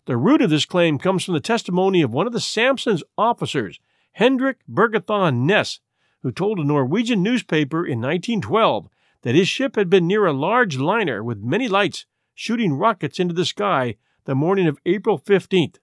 The 0.08 0.18
root 0.18 0.42
of 0.42 0.50
this 0.50 0.66
claim 0.66 0.98
comes 0.98 1.24
from 1.24 1.34
the 1.34 1.40
testimony 1.40 2.02
of 2.02 2.12
one 2.12 2.28
of 2.28 2.34
the 2.34 2.42
Samson's 2.42 3.02
officers, 3.18 3.80
Hendrik 4.12 4.58
Bergathon 4.70 5.46
Ness, 5.46 5.80
who 6.22 6.34
told 6.34 6.60
a 6.60 6.66
Norwegian 6.66 7.24
newspaper 7.24 7.86
in 7.86 8.02
1912 8.02 8.90
that 9.22 9.36
his 9.36 9.48
ship 9.48 9.78
had 9.78 9.90
been 9.90 10.06
near 10.06 10.26
a 10.26 10.34
large 10.34 10.76
liner 10.76 11.24
with 11.24 11.38
many 11.42 11.70
lights 11.70 12.06
shooting 12.36 12.74
rockets 12.74 13.22
into 13.22 13.34
the 13.34 13.46
sky 13.46 13.96
the 14.26 14.36
morning 14.36 14.68
of 14.68 14.78
April 14.86 15.18
15th. 15.18 15.78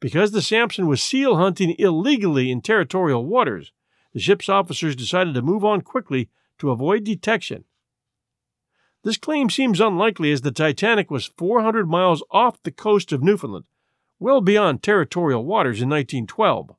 Because 0.00 0.30
the 0.30 0.40
Samson 0.40 0.86
was 0.86 1.02
seal 1.02 1.36
hunting 1.36 1.76
illegally 1.78 2.50
in 2.50 2.62
territorial 2.62 3.26
waters, 3.26 3.70
the 4.12 4.20
ship's 4.20 4.48
officers 4.48 4.96
decided 4.96 5.34
to 5.34 5.42
move 5.42 5.64
on 5.64 5.80
quickly 5.80 6.28
to 6.58 6.70
avoid 6.70 7.04
detection. 7.04 7.64
This 9.02 9.16
claim 9.16 9.48
seems 9.48 9.80
unlikely 9.80 10.30
as 10.30 10.42
the 10.42 10.50
Titanic 10.50 11.10
was 11.10 11.32
400 11.38 11.88
miles 11.88 12.22
off 12.30 12.62
the 12.62 12.70
coast 12.70 13.12
of 13.12 13.22
Newfoundland, 13.22 13.64
well 14.18 14.40
beyond 14.40 14.82
territorial 14.82 15.44
waters 15.44 15.80
in 15.80 15.88
1912. 15.88 16.76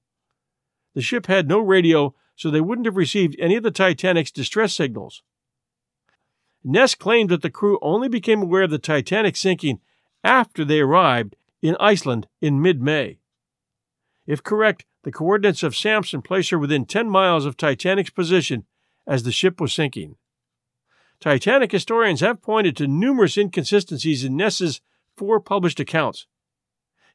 The 0.93 1.01
ship 1.01 1.25
had 1.25 1.47
no 1.47 1.59
radio, 1.59 2.13
so 2.35 2.51
they 2.51 2.61
wouldn't 2.61 2.85
have 2.85 2.97
received 2.97 3.35
any 3.39 3.55
of 3.55 3.63
the 3.63 3.71
Titanic's 3.71 4.31
distress 4.31 4.73
signals. 4.73 5.23
Ness 6.63 6.93
claimed 6.93 7.29
that 7.29 7.41
the 7.41 7.49
crew 7.49 7.79
only 7.81 8.07
became 8.07 8.43
aware 8.43 8.63
of 8.63 8.71
the 8.71 8.77
Titanic 8.77 9.35
sinking 9.35 9.79
after 10.23 10.63
they 10.63 10.79
arrived 10.79 11.35
in 11.61 11.75
Iceland 11.79 12.27
in 12.39 12.61
mid 12.61 12.81
May. 12.81 13.17
If 14.27 14.43
correct, 14.43 14.85
the 15.03 15.11
coordinates 15.11 15.63
of 15.63 15.75
Samson 15.75 16.21
place 16.21 16.49
her 16.49 16.59
within 16.59 16.85
10 16.85 17.09
miles 17.09 17.45
of 17.45 17.57
Titanic's 17.57 18.09
position 18.09 18.65
as 19.07 19.23
the 19.23 19.31
ship 19.31 19.59
was 19.59 19.73
sinking. 19.73 20.15
Titanic 21.19 21.71
historians 21.71 22.19
have 22.21 22.41
pointed 22.41 22.75
to 22.77 22.87
numerous 22.87 23.37
inconsistencies 23.37 24.23
in 24.23 24.35
Ness's 24.35 24.81
four 25.15 25.39
published 25.39 25.79
accounts. 25.79 26.25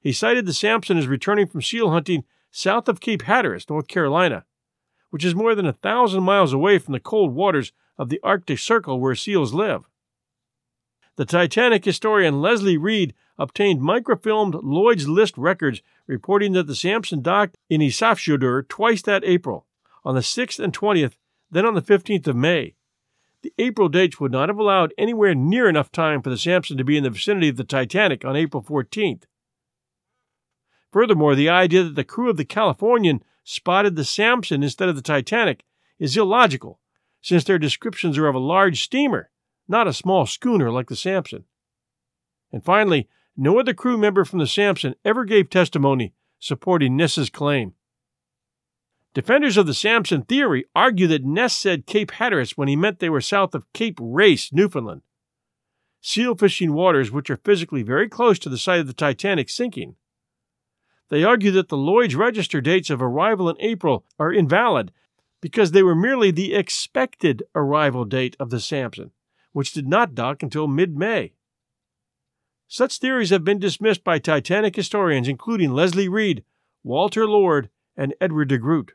He 0.01 0.13
cited 0.13 0.47
the 0.47 0.53
Samson 0.53 0.99
as 0.99 1.09
returning 1.09 1.47
from 1.47 1.63
seal 1.63 1.91
hunting 1.91 2.25
south 2.51 2.89
of 2.89 3.01
Cape 3.01 3.23
Hatteras, 3.23 3.69
North 3.69 3.89
Carolina, 3.89 4.45
which 5.11 5.25
is 5.25 5.35
more 5.35 5.55
than 5.55 5.67
a 5.67 5.73
thousand 5.73 6.23
miles 6.23 6.53
away 6.53 6.79
from 6.79 6.93
the 6.93 7.01
cold 7.01 7.35
waters 7.35 7.73
of 7.99 8.09
the 8.09 8.21
Arctic 8.23 8.59
Circle 8.59 9.01
where 9.01 9.15
seals 9.15 9.53
live. 9.53 9.85
The 11.17 11.25
Titanic 11.25 11.85
historian 11.85 12.41
Leslie 12.41 12.77
Reade 12.77 13.15
obtained 13.39 13.81
microfilmed 13.81 14.61
Lloyd's 14.63 15.09
List 15.09 15.37
records 15.37 15.83
reporting 16.07 16.53
that 16.53 16.67
the 16.67 16.75
Samson 16.75 17.23
docked 17.23 17.57
in 17.69 17.81
Isafjordur 17.81 18.69
twice 18.69 19.03
that 19.03 19.25
April, 19.25 19.67
on 20.05 20.15
the 20.15 20.21
6th 20.21 20.59
and 20.59 20.73
20th, 20.73 21.15
then 21.51 21.67
on 21.67 21.75
the 21.75 21.83
15th 21.83 22.27
of 22.27 22.37
May. 22.37 22.75
The 23.43 23.53
April 23.59 23.89
dates 23.89 24.19
would 24.19 24.33
not 24.33 24.49
have 24.49 24.59
allowed 24.59 24.95
anywhere 24.99 25.35
near 25.35 25.69
enough 25.69 25.93
time 25.93 26.23
for 26.23 26.31
the 26.31 26.39
Samson 26.39 26.77
to 26.79 26.85
be 26.85 26.97
in 26.97 27.05
the 27.05 27.11
vicinity 27.11 27.49
of 27.49 27.57
the 27.57 27.65
Titanic 27.65 28.25
on 28.25 28.37
April 28.37 28.63
14th. 28.63 29.25
Furthermore, 30.93 31.35
the 31.35 31.49
idea 31.49 31.85
that 31.85 31.95
the 31.95 32.05
crew 32.05 32.31
of 32.31 32.37
the 32.37 32.45
Californian 32.45 33.23
spotted 33.45 33.95
the 33.95 34.05
Samson 34.05 34.63
instead 34.63 34.89
of 34.89 34.97
the 34.97 35.03
Titanic 35.03 35.65
is 35.99 36.17
illogical, 36.17 36.81
since 37.21 37.45
their 37.45 37.59
descriptions 37.59 38.19
are 38.19 38.27
of 38.27 38.35
a 38.35 38.41
large 38.41 38.83
steamer, 38.83 39.31
not 39.69 39.87
a 39.87 39.93
small 39.93 40.27
schooner 40.27 40.71
like 40.71 40.89
the 40.89 40.97
Samson. 40.97 41.45
And 42.53 42.65
finally, 42.65 43.09
no 43.37 43.59
other 43.59 43.75
crew 43.75 43.99
member 43.99 44.25
from 44.25 44.39
the 44.39 44.47
Samson 44.47 44.95
ever 45.05 45.25
gave 45.25 45.51
testimony 45.51 46.15
supporting 46.39 46.97
Ness's 46.97 47.31
claim. 47.31 47.75
Defenders 49.15 49.57
of 49.57 49.67
the 49.67 49.75
Samson 49.75 50.23
theory 50.23 50.67
argue 50.75 51.07
that 51.07 51.25
Ness 51.25 51.55
said 51.55 51.87
Cape 51.87 52.11
Hatteras 52.13 52.57
when 52.57 52.69
he 52.69 52.77
meant 52.77 52.99
they 52.99 53.09
were 53.09 53.23
south 53.23 53.55
of 53.55 53.73
Cape 53.73 53.99
Race, 54.01 54.53
Newfoundland, 54.53 55.03
seal 56.03 56.35
fishing 56.35 56.73
waters 56.75 57.11
which 57.11 57.31
are 57.31 57.39
physically 57.39 57.83
very 57.83 58.09
close 58.09 58.39
to 58.39 58.49
the 58.49 58.59
site 58.59 58.81
of 58.81 58.87
the 58.87 58.93
Titanic 58.93 59.49
sinking. 59.49 59.97
They 61.09 61.25
argue 61.25 61.51
that 61.53 61.69
the 61.69 61.77
Lloyd's 61.77 62.15
Register 62.15 62.61
dates 62.61 62.91
of 62.91 63.01
arrival 63.01 63.49
in 63.49 63.57
April 63.61 64.05
are 64.19 64.33
invalid 64.33 64.93
because 65.41 65.71
they 65.71 65.83
were 65.83 65.95
merely 65.95 66.31
the 66.31 66.55
expected 66.55 67.43
arrival 67.55 68.05
date 68.05 68.37
of 68.39 68.51
the 68.51 68.61
Samson, 68.61 69.13
which 69.53 69.73
did 69.73 69.87
not 69.87 70.15
dock 70.15 70.43
until 70.43 70.67
mid 70.67 70.97
May. 70.97 71.33
Such 72.69 72.99
theories 72.99 73.31
have 73.31 73.45
been 73.45 73.59
dismissed 73.59 74.03
by 74.03 74.19
Titanic 74.19 74.75
historians, 74.75 75.29
including 75.29 75.73
Leslie 75.73 76.09
Reade, 76.09 76.45
Walter 76.83 77.27
Lord, 77.27 77.71
and 77.97 78.15
Edward 78.21 78.49
de 78.49 78.59
Groot. 78.59 78.93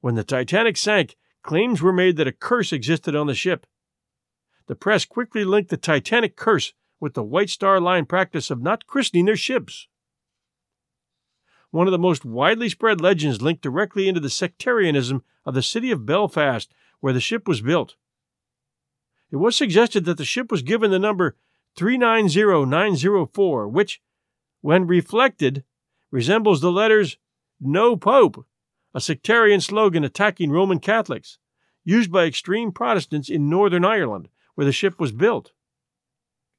When 0.00 0.14
the 0.14 0.24
Titanic 0.24 0.76
sank, 0.76 1.16
claims 1.42 1.82
were 1.82 1.92
made 1.92 2.16
that 2.16 2.28
a 2.28 2.32
curse 2.32 2.72
existed 2.72 3.16
on 3.16 3.26
the 3.26 3.34
ship. 3.34 3.66
The 4.66 4.76
press 4.76 5.04
quickly 5.04 5.44
linked 5.44 5.70
the 5.70 5.76
Titanic 5.76 6.36
curse 6.36 6.72
with 7.00 7.14
the 7.14 7.24
White 7.24 7.50
Star 7.50 7.80
Line 7.80 8.06
practice 8.06 8.50
of 8.50 8.62
not 8.62 8.86
christening 8.86 9.24
their 9.24 9.36
ships. 9.36 9.88
One 11.70 11.86
of 11.86 11.92
the 11.92 11.98
most 11.98 12.24
widely 12.24 12.68
spread 12.68 13.00
legends 13.00 13.42
linked 13.42 13.62
directly 13.62 14.08
into 14.08 14.20
the 14.20 14.30
sectarianism 14.30 15.22
of 15.44 15.54
the 15.54 15.62
city 15.62 15.90
of 15.90 16.06
Belfast, 16.06 16.72
where 17.00 17.12
the 17.12 17.20
ship 17.20 17.48
was 17.48 17.60
built. 17.60 17.96
It 19.30 19.36
was 19.36 19.56
suggested 19.56 20.04
that 20.04 20.18
the 20.18 20.24
ship 20.24 20.50
was 20.50 20.62
given 20.62 20.90
the 20.90 20.98
number 20.98 21.36
390904, 21.76 23.68
which, 23.68 24.02
when 24.60 24.86
reflected, 24.86 25.64
resembles 26.10 26.60
the 26.60 26.72
letters 26.72 27.16
No 27.60 27.96
Pope, 27.96 28.44
a 28.92 29.00
sectarian 29.00 29.60
slogan 29.60 30.02
attacking 30.02 30.50
Roman 30.50 30.80
Catholics, 30.80 31.38
used 31.84 32.10
by 32.10 32.24
extreme 32.24 32.72
Protestants 32.72 33.30
in 33.30 33.48
Northern 33.48 33.84
Ireland, 33.84 34.28
where 34.54 34.64
the 34.64 34.72
ship 34.72 34.98
was 34.98 35.12
built. 35.12 35.52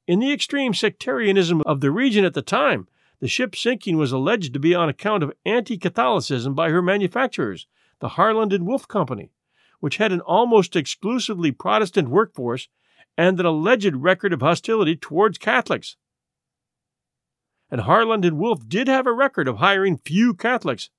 In 0.08 0.20
the 0.20 0.32
extreme 0.32 0.74
sectarianism 0.74 1.62
of 1.66 1.82
the 1.82 1.92
region 1.92 2.26
at 2.26 2.34
the 2.34 2.42
time, 2.42 2.88
the 3.20 3.28
ship 3.28 3.56
sinking 3.56 3.98
was 3.98 4.12
alleged 4.12 4.54
to 4.54 4.60
be 4.60 4.74
on 4.74 4.90
account 4.90 5.24
of 5.24 5.34
anti 5.46 5.78
Catholicism 5.78 6.56
by 6.56 6.70
her 6.70 6.82
manufacturers, 6.82 7.68
the 8.00 8.10
Harland 8.10 8.52
and 8.52 8.66
Wolff 8.66 8.88
Company, 8.88 9.32
which 9.82 9.98
had 9.98 10.14
an 10.14 10.22
almost 10.22 10.78
exclusively 10.78 11.52
Protestant 11.52 12.08
workforce 12.08 12.70
and 13.18 13.38
an 13.40 13.46
alleged 13.46 13.96
record 13.96 14.32
of 14.32 14.40
hostility 14.40 14.96
towards 14.96 15.38
Catholics. 15.38 15.98
And 17.70 17.82
Harland 17.82 18.24
and 18.24 18.38
Wolff 18.38 18.68
did 18.68 18.88
have 18.88 19.06
a 19.06 19.14
record 19.14 19.48
of 19.50 19.58
hiring 19.58 19.98
few 19.98 20.34
Catholics, 20.34 20.90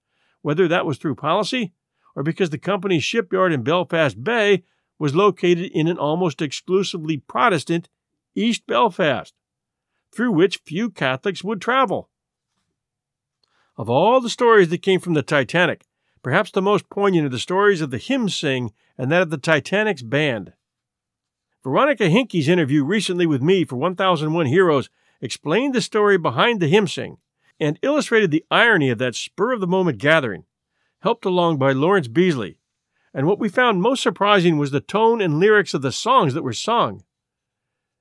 whether 0.42 0.68
that 0.68 0.84
was 0.84 0.98
through 0.98 1.14
policy 1.14 1.72
or 2.14 2.22
because 2.22 2.50
the 2.50 2.58
company's 2.58 3.04
shipyard 3.04 3.52
in 3.52 3.62
Belfast 3.62 4.22
Bay 4.22 4.64
was 4.98 5.14
located 5.14 5.70
in 5.72 5.88
an 5.88 5.96
almost 5.96 6.42
exclusively 6.42 7.16
Protestant 7.16 7.88
East 8.34 8.66
Belfast, 8.66 9.34
through 10.14 10.32
which 10.32 10.60
few 10.66 10.90
Catholics 10.90 11.42
would 11.42 11.60
travel. 11.60 12.10
Of 13.76 13.88
all 13.88 14.20
the 14.20 14.30
stories 14.30 14.68
that 14.68 14.82
came 14.82 15.00
from 15.00 15.14
the 15.14 15.22
Titanic, 15.22 15.86
perhaps 16.22 16.50
the 16.50 16.62
most 16.62 16.88
poignant 16.88 17.26
are 17.26 17.30
the 17.30 17.38
stories 17.38 17.80
of 17.80 17.90
the 17.90 17.98
hymn 17.98 18.28
sing 18.28 18.72
and 18.96 19.10
that 19.10 19.22
of 19.22 19.30
the 19.30 19.38
Titanic's 19.38 20.02
band. 20.02 20.52
Veronica 21.62 22.08
Hinkey's 22.08 22.48
interview 22.48 22.84
recently 22.84 23.26
with 23.26 23.42
me 23.42 23.64
for 23.64 23.76
1001 23.76 24.46
Heroes 24.46 24.90
explained 25.20 25.74
the 25.74 25.80
story 25.80 26.18
behind 26.18 26.60
the 26.60 26.68
hymn 26.68 26.88
sing 26.88 27.18
and 27.60 27.78
illustrated 27.82 28.30
the 28.30 28.44
irony 28.50 28.90
of 28.90 28.98
that 28.98 29.14
spur 29.14 29.52
of 29.52 29.60
the 29.60 29.66
moment 29.66 29.98
gathering, 29.98 30.44
helped 31.02 31.24
along 31.24 31.58
by 31.58 31.72
Lawrence 31.72 32.08
Beesley. 32.08 32.58
And 33.14 33.26
what 33.26 33.38
we 33.38 33.48
found 33.48 33.82
most 33.82 34.02
surprising 34.02 34.58
was 34.58 34.70
the 34.70 34.80
tone 34.80 35.20
and 35.20 35.38
lyrics 35.38 35.74
of 35.74 35.82
the 35.82 35.92
songs 35.92 36.34
that 36.34 36.42
were 36.42 36.52
sung. 36.52 37.04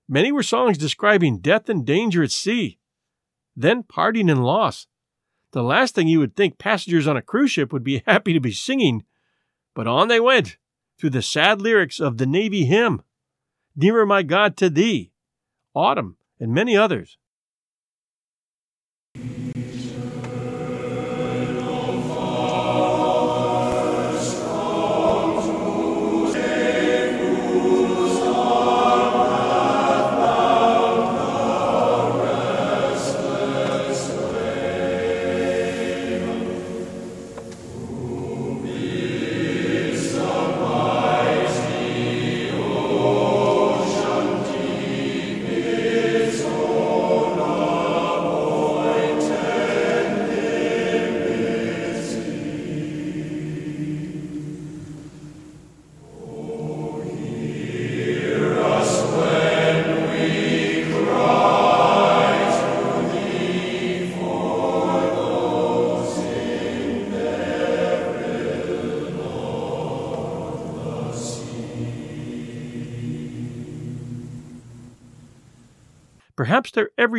Many 0.08 0.32
were 0.32 0.44
songs 0.44 0.78
describing 0.78 1.40
death 1.40 1.70
and 1.70 1.86
danger 1.86 2.24
at 2.24 2.32
sea, 2.32 2.80
then 3.56 3.84
parting 3.84 4.30
and 4.30 4.44
loss. 4.44 4.88
The 5.52 5.64
last 5.64 5.96
thing 5.96 6.08
you 6.08 6.20
would 6.20 6.36
think 6.36 6.58
passengers 6.58 7.08
on 7.08 7.18
a 7.18 7.22
cruise 7.22 7.52
ship 7.52 7.74
would 7.74 7.84
be 7.84 8.04
happy 8.08 8.34
to 8.34 8.40
be 8.40 8.52
singing. 8.52 9.04
But 9.74 9.88
on 9.88 10.08
they 10.08 10.20
went, 10.20 10.58
through 10.98 11.12
the 11.12 11.22
sad 11.22 11.62
lyrics 11.62 12.00
of 12.00 12.18
the 12.18 12.26
Navy 12.26 12.66
hymn, 12.66 13.02
Nearer 13.76 14.06
My 14.06 14.22
God 14.24 14.58
to 14.58 14.70
Thee, 14.70 15.12
Autumn, 15.74 16.18
and 16.40 16.54
many 16.54 16.76
others. 16.76 17.18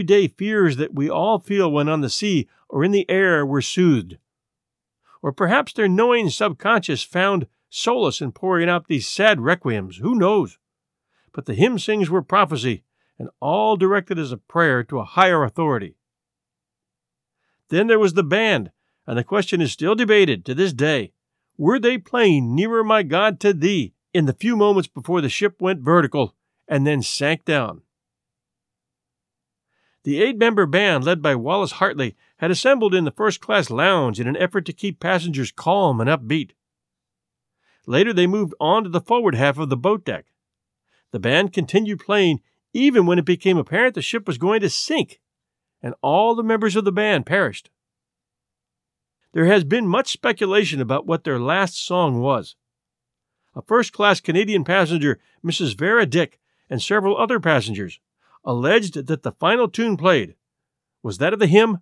Everyday 0.02 0.26
fears 0.26 0.78
that 0.78 0.92
we 0.92 1.08
all 1.08 1.38
feel 1.38 1.70
when 1.70 1.88
on 1.88 2.00
the 2.00 2.10
sea 2.10 2.48
or 2.68 2.82
in 2.82 2.90
the 2.90 3.08
air 3.08 3.46
were 3.46 3.62
soothed. 3.62 4.18
Or 5.22 5.30
perhaps 5.30 5.72
their 5.72 5.86
knowing 5.86 6.28
subconscious 6.28 7.04
found 7.04 7.46
solace 7.70 8.20
in 8.20 8.32
pouring 8.32 8.68
out 8.68 8.88
these 8.88 9.06
sad 9.06 9.38
requiems. 9.38 9.98
Who 9.98 10.16
knows? 10.16 10.58
But 11.32 11.46
the 11.46 11.54
hymn 11.54 11.78
sings 11.78 12.10
were 12.10 12.20
prophecy, 12.20 12.82
and 13.16 13.28
all 13.38 13.76
directed 13.76 14.18
as 14.18 14.32
a 14.32 14.36
prayer 14.36 14.82
to 14.82 14.98
a 14.98 15.04
higher 15.04 15.44
authority. 15.44 15.94
Then 17.68 17.86
there 17.86 18.00
was 18.00 18.14
the 18.14 18.24
band, 18.24 18.72
and 19.06 19.16
the 19.16 19.22
question 19.22 19.60
is 19.60 19.70
still 19.70 19.94
debated 19.94 20.44
to 20.46 20.54
this 20.54 20.72
day. 20.72 21.12
Were 21.56 21.78
they 21.78 21.96
playing 21.96 22.56
Nearer 22.56 22.82
My 22.82 23.04
God 23.04 23.38
to 23.38 23.52
Thee 23.52 23.94
in 24.12 24.26
the 24.26 24.32
few 24.32 24.56
moments 24.56 24.88
before 24.88 25.20
the 25.20 25.28
ship 25.28 25.60
went 25.60 25.80
vertical 25.80 26.34
and 26.66 26.84
then 26.84 27.02
sank 27.02 27.44
down? 27.44 27.82
The 30.04 30.20
eight 30.20 30.36
member 30.36 30.66
band, 30.66 31.04
led 31.04 31.22
by 31.22 31.36
Wallace 31.36 31.72
Hartley, 31.72 32.16
had 32.38 32.50
assembled 32.50 32.94
in 32.94 33.04
the 33.04 33.12
first 33.12 33.40
class 33.40 33.70
lounge 33.70 34.18
in 34.18 34.26
an 34.26 34.36
effort 34.36 34.66
to 34.66 34.72
keep 34.72 34.98
passengers 34.98 35.52
calm 35.52 36.00
and 36.00 36.10
upbeat. 36.10 36.52
Later, 37.86 38.12
they 38.12 38.26
moved 38.26 38.54
on 38.60 38.84
to 38.84 38.90
the 38.90 39.00
forward 39.00 39.34
half 39.34 39.58
of 39.58 39.68
the 39.68 39.76
boat 39.76 40.04
deck. 40.04 40.26
The 41.12 41.20
band 41.20 41.52
continued 41.52 42.00
playing 42.00 42.40
even 42.72 43.06
when 43.06 43.18
it 43.18 43.24
became 43.24 43.58
apparent 43.58 43.94
the 43.94 44.02
ship 44.02 44.26
was 44.26 44.38
going 44.38 44.60
to 44.62 44.70
sink, 44.70 45.20
and 45.82 45.94
all 46.00 46.34
the 46.34 46.42
members 46.42 46.74
of 46.74 46.84
the 46.84 46.92
band 46.92 47.26
perished. 47.26 47.70
There 49.32 49.46
has 49.46 49.64
been 49.64 49.86
much 49.86 50.10
speculation 50.10 50.80
about 50.80 51.06
what 51.06 51.24
their 51.24 51.38
last 51.38 51.84
song 51.84 52.20
was. 52.20 52.56
A 53.54 53.62
first 53.62 53.92
class 53.92 54.20
Canadian 54.20 54.64
passenger, 54.64 55.20
Mrs. 55.44 55.76
Vera 55.76 56.06
Dick, 56.06 56.38
and 56.70 56.82
several 56.82 57.16
other 57.16 57.38
passengers 57.38 58.00
alleged 58.44 59.06
that 59.06 59.22
the 59.22 59.32
final 59.32 59.68
tune 59.68 59.96
played 59.96 60.34
was 61.02 61.18
that 61.18 61.32
of 61.32 61.38
the 61.38 61.46
hymn, 61.46 61.78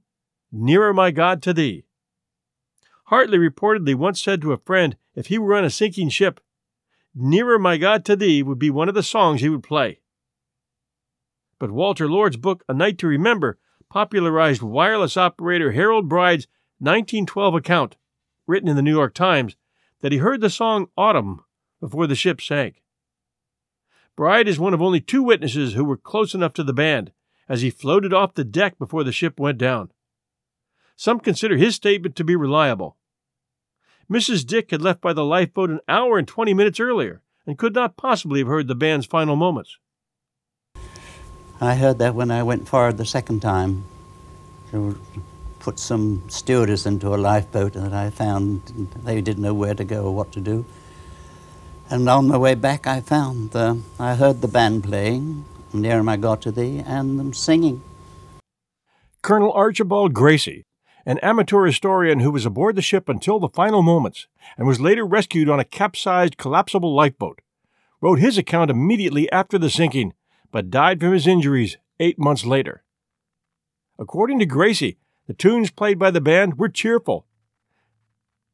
Nearer 0.53 0.93
My 0.93 1.11
God 1.11 1.43
to 1.43 1.53
Thee. 1.53 1.85
Hartley 3.05 3.39
reportedly 3.39 3.95
once 3.95 4.23
said 4.23 4.41
to 4.43 4.53
a 4.53 4.59
friend 4.59 4.97
if 5.15 5.27
he 5.27 5.39
were 5.39 5.55
on 5.55 5.65
a 5.65 5.71
sinking 5.71 6.09
ship, 6.09 6.41
Nearer 7.15 7.59
My 7.59 7.77
God 7.77 8.05
to 8.07 8.17
Thee 8.17 8.43
would 8.43 8.59
be 8.59 8.71
one 8.71 8.89
of 8.89 8.95
the 8.95 9.03
songs 9.03 9.41
he 9.41 9.49
would 9.49 9.63
play. 9.63 10.01
But 11.59 11.71
Walter 11.71 12.09
Lord's 12.09 12.37
book, 12.37 12.65
A 12.69 12.75
Night 12.75 12.99
to 12.99 13.07
Remember, 13.07 13.59
popularized 13.91 14.63
wireless 14.63 15.17
operator 15.17 15.73
Harold 15.73 16.09
Bride's 16.09 16.47
1912 16.79 17.55
account, 17.55 17.97
written 18.47 18.69
in 18.69 18.77
the 18.77 18.83
New 18.83 18.95
York 18.95 19.13
Times, 19.13 19.57
that 20.01 20.13
he 20.13 20.19
heard 20.19 20.41
the 20.41 20.49
song 20.49 20.87
Autumn 20.97 21.45
before 21.81 22.07
the 22.07 22.15
ship 22.15 22.41
sank. 22.41 22.83
Bride 24.17 24.49
is 24.49 24.59
one 24.59 24.75
of 24.75 24.83
only 24.83 25.01
two 25.01 25.23
witnesses 25.23 25.75
who 25.75 25.85
were 25.85 25.97
close 25.97 26.35
enough 26.35 26.53
to 26.55 26.65
the 26.65 26.73
band 26.73 27.13
as 27.49 27.63
he 27.63 27.71
floated 27.71 28.13
off 28.13 28.35
the 28.35 28.45
deck 28.45 28.79
before 28.79 29.05
the 29.05 29.13
ship 29.13 29.41
went 29.41 29.59
down. 29.59 29.91
Some 30.97 31.21
consider 31.21 31.57
his 31.57 31.75
statement 31.75 32.17
to 32.17 32.25
be 32.25 32.37
reliable. 32.37 32.97
Mrs. 34.11 34.47
Dick 34.47 34.71
had 34.71 34.83
left 34.83 35.01
by 35.01 35.13
the 35.13 35.25
lifeboat 35.25 35.71
an 35.71 35.81
hour 35.89 36.19
and 36.19 36.29
20 36.29 36.53
minutes 36.53 36.81
earlier 36.81 37.23
and 37.47 37.57
could 37.57 37.75
not 37.75 37.97
possibly 37.97 38.41
have 38.41 38.49
heard 38.49 38.69
the 38.69 38.75
band's 38.75 39.07
final 39.07 39.37
moments. 39.37 39.79
I 41.61 41.75
heard 41.75 41.99
that 41.99 42.15
when 42.15 42.31
I 42.31 42.43
went 42.43 42.69
forward 42.69 42.97
the 42.97 43.05
second 43.05 43.41
time. 43.41 43.85
To 44.71 45.01
put 45.61 45.79
some 45.79 46.25
stewardess 46.29 46.87
into 46.87 47.15
a 47.15 47.17
lifeboat 47.17 47.77
and 47.77 47.87
that 47.87 47.93
I 47.93 48.11
found 48.11 48.63
they 49.05 49.21
didn't 49.21 49.43
know 49.43 49.55
where 49.55 49.75
to 49.75 49.85
go 49.85 50.05
or 50.05 50.15
what 50.15 50.33
to 50.33 50.41
do. 50.41 50.65
And 51.91 52.09
on 52.09 52.28
my 52.28 52.38
way 52.38 52.55
back, 52.55 52.86
I 52.86 53.01
found 53.01 53.51
the, 53.51 53.82
I 53.99 54.14
heard 54.14 54.43
the 54.43 54.47
band 54.47 54.84
playing, 54.84 55.45
Near 55.72 56.09
I 56.09 56.16
got 56.16 56.41
to 56.43 56.53
thee, 56.53 56.84
and 56.86 57.18
them 57.18 57.34
singing. 57.34 57.82
Colonel 59.22 59.53
Archibald 59.53 60.14
Gracie, 60.14 60.64
an 61.05 61.18
amateur 61.18 61.66
historian 61.66 62.20
who 62.20 62.30
was 62.30 62.47
aboard 62.47 62.76
the 62.76 62.82
ship 62.82 63.09
until 63.09 63.41
the 63.41 63.49
final 63.49 63.82
moments 63.82 64.28
and 64.57 64.68
was 64.68 64.80
later 64.80 65.05
rescued 65.05 65.49
on 65.49 65.59
a 65.59 65.64
capsized 65.64 66.36
collapsible 66.36 66.95
lifeboat, 66.95 67.41
wrote 68.01 68.20
his 68.20 68.38
account 68.38 68.70
immediately 68.70 69.30
after 69.32 69.59
the 69.59 69.68
sinking, 69.68 70.12
but 70.53 70.70
died 70.70 71.01
from 71.01 71.12
his 71.12 71.26
injuries 71.26 71.76
eight 71.99 72.20
months 72.20 72.47
later. 72.47 72.84
According 73.99 74.38
to 74.38 74.47
Gracie, 74.47 74.99
the 75.26 75.34
tunes 75.34 75.72
played 75.72 75.99
by 75.99 76.12
the 76.12 76.20
band 76.20 76.57
were 76.57 76.68
cheerful, 76.68 77.26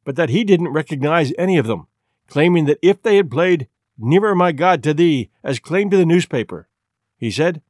but 0.05 0.17
that 0.17 0.31
he 0.31 0.43
didn't 0.43 0.69
recognize 0.73 1.35
any 1.37 1.59
of 1.59 1.67
them 1.67 1.87
claiming 2.27 2.65
that 2.67 2.79
if 2.83 3.03
they 3.03 3.17
had 3.17 3.31
played 3.31 3.69
Nearer 3.99 4.35
My 4.35 4.53
God 4.53 4.83
to 4.83 4.95
Thee 4.95 5.31
as 5.43 5.59
claimed 5.59 5.91
to 5.93 5.97
the 5.97 6.07
newspaper, 6.07 6.69
he 7.17 7.31
said, 7.31 7.63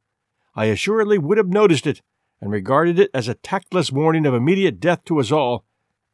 I 0.54 0.66
assuredly 0.66 1.18
would 1.18 1.38
have 1.38 1.48
noticed 1.48 1.86
it 1.86 2.02
and 2.40 2.50
regarded 2.50 2.98
it 2.98 3.10
as 3.14 3.28
a 3.28 3.34
tactless 3.34 3.92
warning 3.92 4.26
of 4.26 4.34
immediate 4.34 4.80
death 4.80 5.04
to 5.04 5.20
us 5.20 5.30
all 5.30 5.64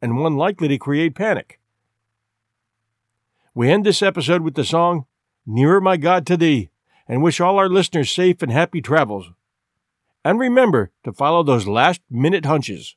and 0.01 0.17
one 0.17 0.35
likely 0.35 0.67
to 0.67 0.77
create 0.77 1.15
panic. 1.15 1.59
We 3.55 3.69
end 3.69 3.85
this 3.85 4.01
episode 4.01 4.41
with 4.41 4.55
the 4.55 4.65
song 4.65 5.05
Nearer 5.45 5.81
My 5.81 5.97
God 5.97 6.25
to 6.27 6.37
Thee 6.37 6.69
and 7.07 7.21
wish 7.21 7.39
all 7.39 7.57
our 7.57 7.69
listeners 7.69 8.11
safe 8.11 8.41
and 8.41 8.51
happy 8.51 8.81
travels. 8.81 9.29
And 10.25 10.39
remember 10.39 10.91
to 11.03 11.13
follow 11.13 11.43
those 11.43 11.67
last 11.67 12.01
minute 12.09 12.45
hunches. 12.45 12.95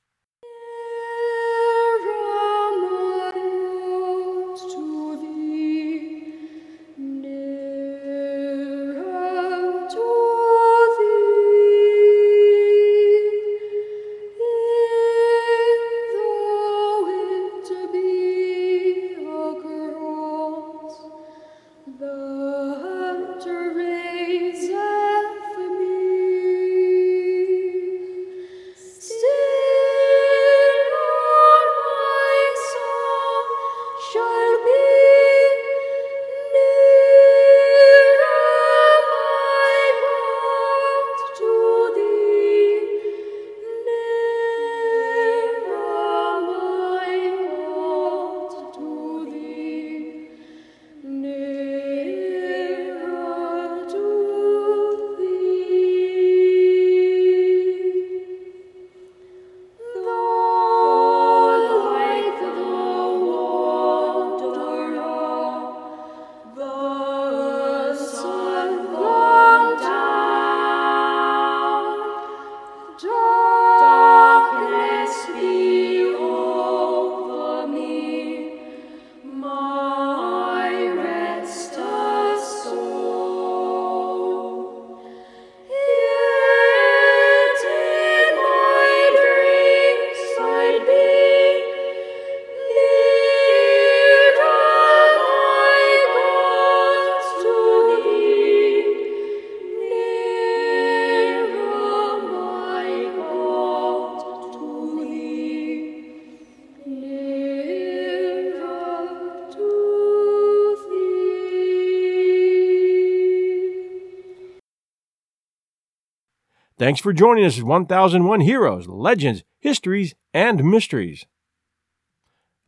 Thanks 116.87 117.01
for 117.01 117.13
joining 117.13 117.45
us 117.45 117.59
at 117.59 117.65
1001 117.65 118.43
Heroes, 118.43 118.87
Legends, 118.87 119.43
Histories, 119.59 120.15
and 120.33 120.63
Mysteries. 120.63 121.27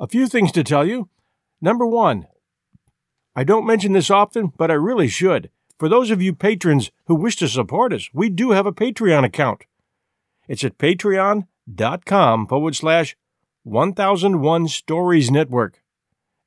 A 0.00 0.08
few 0.08 0.26
things 0.26 0.50
to 0.50 0.64
tell 0.64 0.84
you. 0.84 1.08
Number 1.60 1.86
one, 1.86 2.26
I 3.36 3.44
don't 3.44 3.64
mention 3.64 3.92
this 3.92 4.10
often, 4.10 4.52
but 4.58 4.72
I 4.72 4.74
really 4.74 5.06
should. 5.06 5.50
For 5.78 5.88
those 5.88 6.10
of 6.10 6.20
you 6.20 6.34
patrons 6.34 6.90
who 7.06 7.14
wish 7.14 7.36
to 7.36 7.46
support 7.46 7.92
us, 7.92 8.10
we 8.12 8.28
do 8.28 8.50
have 8.50 8.66
a 8.66 8.72
Patreon 8.72 9.24
account. 9.24 9.66
It's 10.48 10.64
at 10.64 10.78
patreon.com 10.78 12.48
forward 12.48 12.74
slash 12.74 13.16
1001 13.62 14.66
Stories 14.66 15.30
Network. 15.30 15.80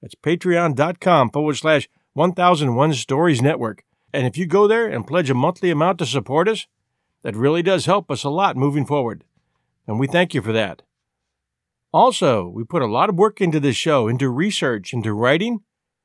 That's 0.02 0.16
patreon.com 0.16 1.30
forward 1.30 1.56
slash 1.56 1.88
1001 2.16 2.96
Stories 2.96 3.42
Network. 3.42 3.86
And 4.12 4.28
if 4.28 4.38
you 4.38 4.46
go 4.46 4.68
there 4.68 4.88
and 4.88 5.08
pledge 5.08 5.30
a 5.30 5.34
monthly 5.34 5.70
amount 5.70 6.00
to 6.00 6.06
support 6.06 6.50
us, 6.50 6.68
that 7.24 7.36
really 7.36 7.62
does 7.62 7.86
help 7.86 8.10
us 8.10 8.24
a 8.24 8.30
lot 8.30 8.58
moving 8.58 8.86
forward. 8.86 9.24
And 9.88 10.00
we 10.00 10.08
thank 10.08 10.34
you 10.34 10.42
for 10.42 10.52
that. 10.54 10.82
Also, 11.94 12.48
we 12.48 12.64
put 12.64 12.82
a 12.82 12.88
lot 12.88 13.10
of 13.10 13.16
work 13.16 13.42
into 13.42 13.60
this 13.60 13.76
show, 13.76 14.08
into 14.08 14.30
research, 14.30 14.94
into 14.94 15.14
writing, 15.14 15.60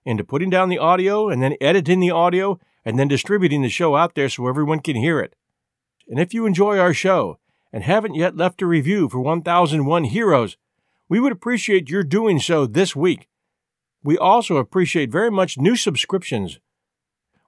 into 0.05 0.25
putting 0.25 0.51
down 0.51 0.69
the 0.69 0.79
audio, 0.79 1.29
and 1.29 1.43
then 1.43 1.57
editing 1.61 2.01
the 2.01 2.11
audio, 2.11 2.59
and 2.85 2.99
then 2.99 3.09
distributing 3.09 3.63
the 3.63 3.69
show 3.69 3.97
out 3.97 4.15
there 4.15 4.29
so 4.29 4.49
everyone 4.49 4.81
can 4.81 4.97
hear 4.97 5.21
it. 5.21 5.35
And 6.09 6.19
if 6.19 6.35
you 6.35 6.47
enjoy 6.47 6.79
our 6.79 6.95
show 6.95 7.39
and 7.73 7.83
haven't 7.83 8.15
yet 8.15 8.37
left 8.37 8.63
a 8.63 8.67
review 8.67 9.09
for 9.09 9.21
1001 9.21 10.05
Heroes, 10.05 10.57
we 11.09 11.21
would 11.21 11.33
appreciate 11.33 11.89
your 11.89 12.03
doing 12.03 12.39
so 12.39 12.67
this 12.67 12.97
week. 12.97 13.29
We 14.03 14.17
also 14.17 14.57
appreciate 14.57 15.11
very 15.11 15.31
much 15.31 15.59
new 15.59 15.77
subscriptions. 15.77 16.61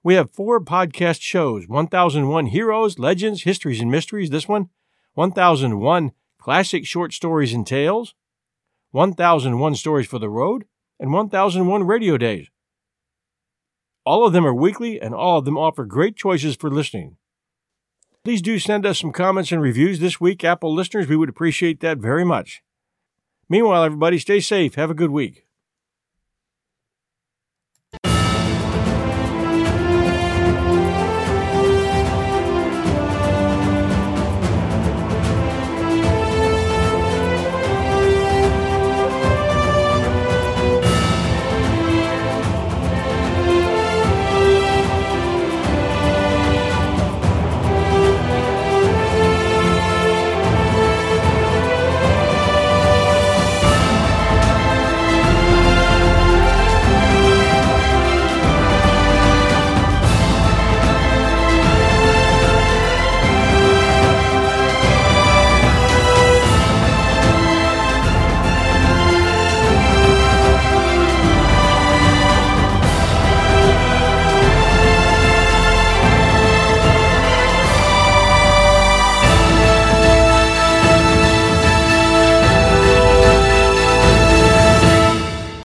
We 0.03 0.15
have 0.15 0.31
four 0.31 0.61
podcast 0.61 1.21
shows 1.21 1.67
1001 1.67 2.47
Heroes, 2.47 2.99
Legends, 2.99 3.43
Histories, 3.43 3.81
and 3.81 3.91
Mysteries, 3.91 4.29
this 4.29 4.47
one, 4.47 4.69
1001 5.15 6.11
Classic 6.37 6.85
Short 6.85 7.11
Stories 7.11 7.53
and 7.53 7.67
Tales, 7.67 8.15
1001 8.91 9.75
Stories 9.75 10.07
for 10.07 10.17
the 10.17 10.29
Road, 10.29 10.65
and 10.99 11.11
1001 11.11 11.83
Radio 11.83 12.17
Days. 12.17 12.47
All 14.05 14.25
of 14.25 14.31
them 14.31 14.45
are 14.45 14.53
weekly, 14.53 15.01
and 15.01 15.13
all 15.13 15.39
of 15.39 15.45
them 15.45 15.57
offer 15.57 15.85
great 15.85 16.15
choices 16.15 16.55
for 16.55 16.69
listening. 16.71 17.17
Please 18.23 18.41
do 18.41 18.57
send 18.57 18.85
us 18.85 18.99
some 18.99 19.11
comments 19.11 19.51
and 19.51 19.61
reviews 19.61 19.99
this 19.99 20.21
week, 20.21 20.43
Apple 20.45 20.73
listeners. 20.73 21.07
We 21.07 21.17
would 21.17 21.29
appreciate 21.29 21.81
that 21.81 21.97
very 21.97 22.23
much. 22.23 22.61
Meanwhile, 23.49 23.83
everybody, 23.83 24.17
stay 24.17 24.39
safe. 24.39 24.75
Have 24.75 24.91
a 24.91 24.95
good 24.95 25.11
week. 25.11 25.45